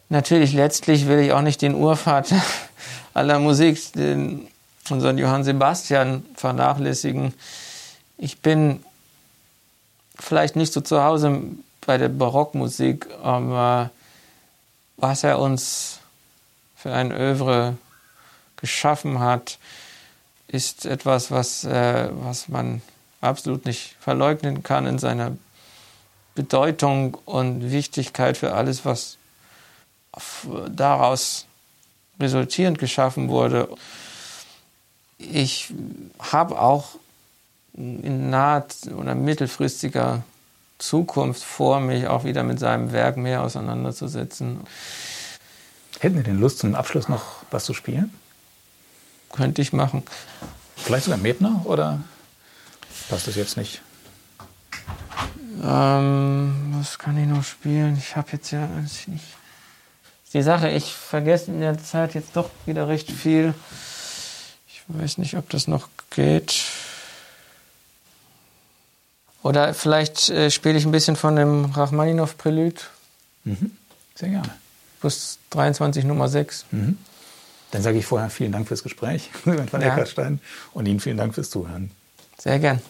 [0.09, 2.41] natürlich letztlich will ich auch nicht den Urvater
[3.15, 4.49] aller Musik, den
[4.89, 7.35] unseren Johann Sebastian vernachlässigen.
[8.19, 8.85] Ich bin
[10.19, 11.43] vielleicht nicht so zu Hause
[11.85, 13.91] bei der Barockmusik, aber
[14.97, 15.99] was er uns
[16.77, 17.77] für ein Övre
[18.57, 19.59] geschaffen hat,
[20.57, 22.83] ist etwas, was, äh, was man
[23.21, 25.37] absolut nicht verleugnen kann in seiner
[26.35, 29.17] Bedeutung und Wichtigkeit für alles, was
[30.69, 31.47] daraus
[32.19, 33.69] resultierend geschaffen wurde.
[35.19, 35.73] Ich
[36.19, 36.97] habe auch
[37.75, 40.23] in naher oder mittelfristiger
[40.79, 44.61] Zukunft vor, mich auch wieder mit seinem Werk mehr auseinanderzusetzen.
[46.01, 48.13] Hätten Sie denn Lust, zum Abschluss noch was zu spielen?
[49.37, 50.03] Könnte ich machen.
[50.77, 52.01] Vielleicht sogar Medner oder
[53.09, 53.83] passt das jetzt nicht?
[55.63, 57.97] Ähm, was kann ich noch spielen?
[57.99, 58.67] Ich habe jetzt ja
[59.07, 59.25] nicht.
[60.33, 63.55] Die Sache, ich vergesse in der Zeit jetzt doch wieder recht viel.
[64.69, 66.55] Ich weiß nicht, ob das noch geht.
[69.43, 72.91] Oder vielleicht äh, spiele ich ein bisschen von dem Rachmaninow-Prälud.
[73.45, 73.71] Mhm.
[74.15, 74.51] Sehr gerne.
[75.01, 76.67] Plus 23 Nummer 6.
[76.71, 76.99] Mhm.
[77.71, 79.93] Dann sage ich vorher vielen Dank fürs Gespräch, Herrn van ja.
[79.93, 80.41] Eckerstein,
[80.73, 81.91] und Ihnen vielen Dank fürs Zuhören.
[82.39, 82.81] Sehr gern.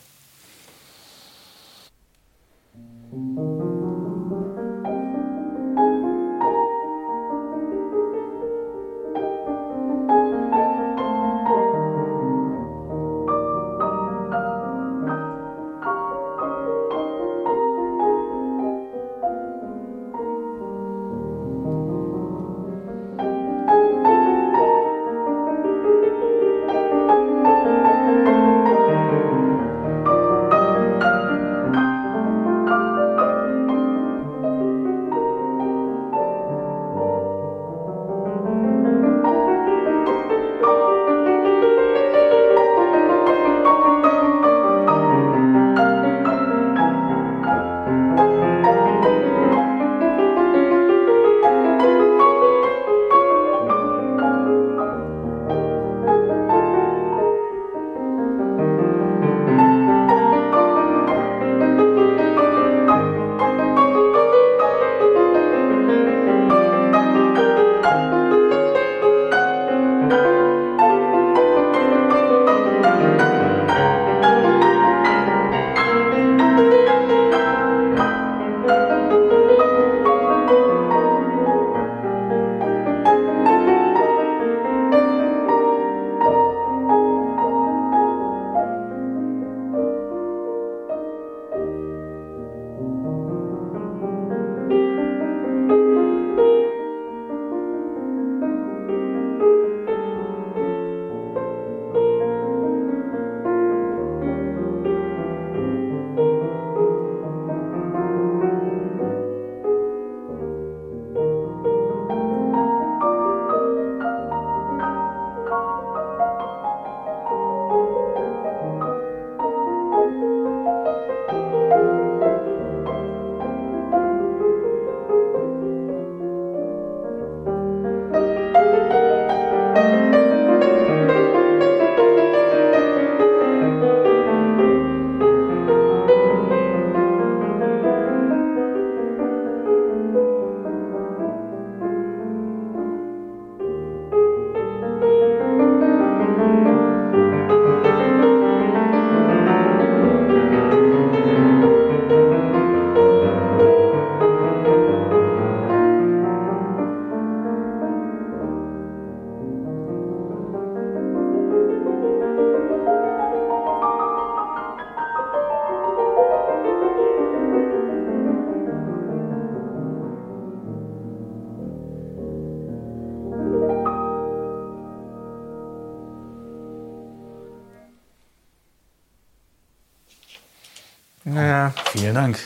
[182.17, 182.39] Dank.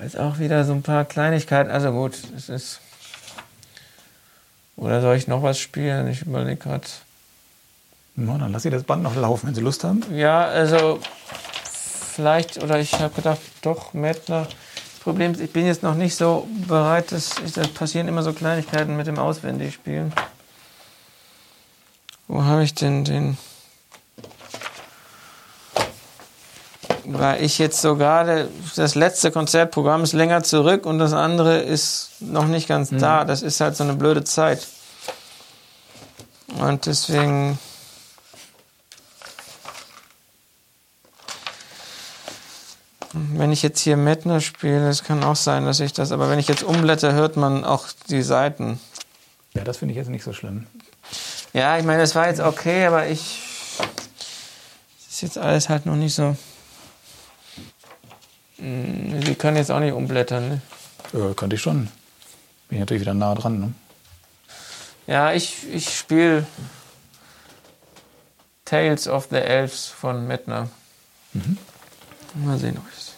[0.00, 1.72] Jetzt auch wieder so ein paar Kleinigkeiten.
[1.72, 2.80] Also gut, es ist.
[4.76, 6.06] Oder soll ich noch was spielen?
[6.06, 6.86] Ich überlege gerade.
[8.14, 10.04] Na, dann lass Sie das Band noch laufen, wenn Sie Lust haben.
[10.14, 11.00] Ja, also
[12.12, 14.42] vielleicht, oder ich habe gedacht, doch, Mettler.
[14.44, 18.32] Das Problem ist, ich bin jetzt noch nicht so bereit, dass da passieren immer so
[18.32, 20.12] Kleinigkeiten mit dem Auswendigspielen.
[22.28, 23.36] Wo habe ich denn den?
[27.08, 32.10] Weil ich jetzt so gerade, das letzte Konzertprogramm ist länger zurück und das andere ist
[32.20, 32.98] noch nicht ganz mhm.
[32.98, 33.24] da.
[33.24, 34.66] Das ist halt so eine blöde Zeit.
[36.58, 37.58] Und deswegen.
[43.12, 46.38] Wenn ich jetzt hier Mettner spiele, es kann auch sein, dass ich das, aber wenn
[46.38, 48.78] ich jetzt umblätter, hört man auch die Seiten.
[49.54, 50.66] Ja, das finde ich jetzt nicht so schlimm.
[51.54, 53.40] Ja, ich meine, das war jetzt okay, aber ich.
[53.78, 56.36] Das ist jetzt alles halt noch nicht so.
[58.58, 60.60] Hm, Sie können jetzt auch nicht umblättern, ne?
[61.12, 61.88] Ja, könnte ich schon.
[62.68, 63.72] Bin ich natürlich wieder nah dran, ne?
[65.06, 66.46] Ja, ich, ich spiele
[68.64, 70.68] Tales of the Elves von Mettner.
[71.32, 71.58] Mhm.
[72.34, 73.15] Mal sehen, ob ich Also.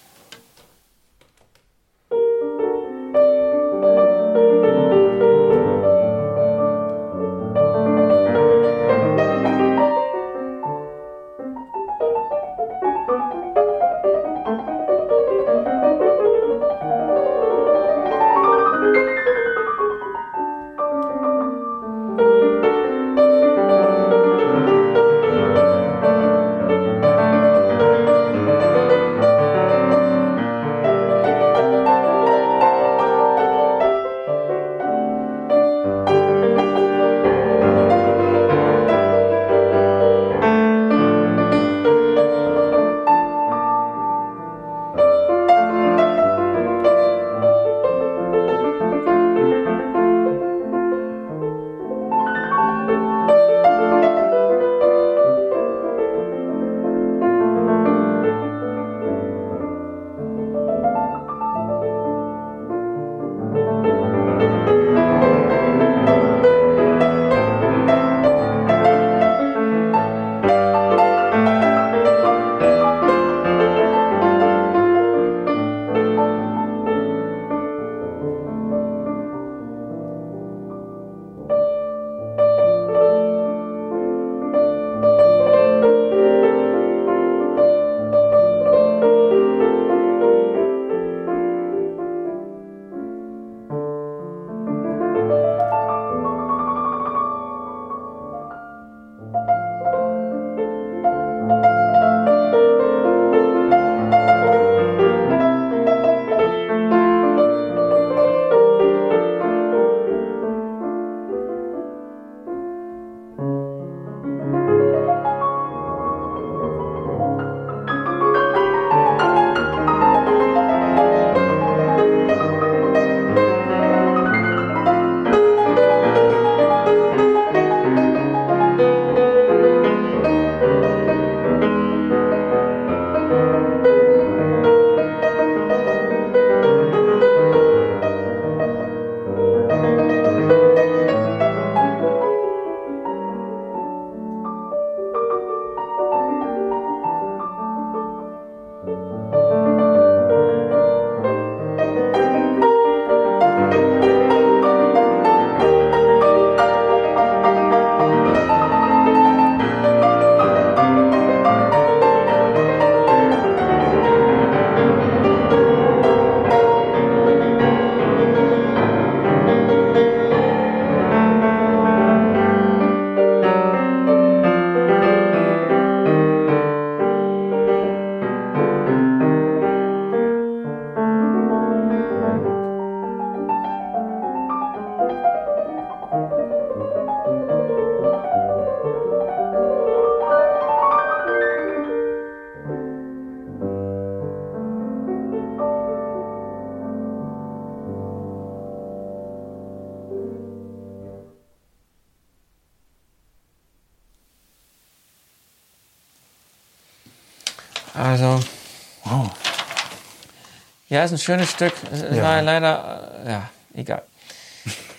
[210.98, 211.72] Ja, ist ein schönes Stück.
[211.92, 212.22] Es ja.
[212.24, 214.02] war leider, äh, ja, egal.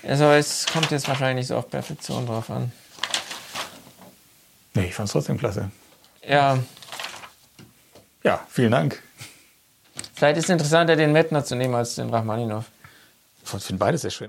[0.08, 2.72] Also es kommt jetzt wahrscheinlich nicht so auf Perfektion drauf an.
[4.76, 5.72] Nee, ich fand es trotzdem klasse.
[6.26, 6.58] Ja.
[8.24, 9.04] Ja, vielen Dank.
[10.14, 12.64] Vielleicht ist es interessanter, den Mettner zu nehmen als den Rachmaninov.
[13.44, 14.28] Ich finde beides sehr schön.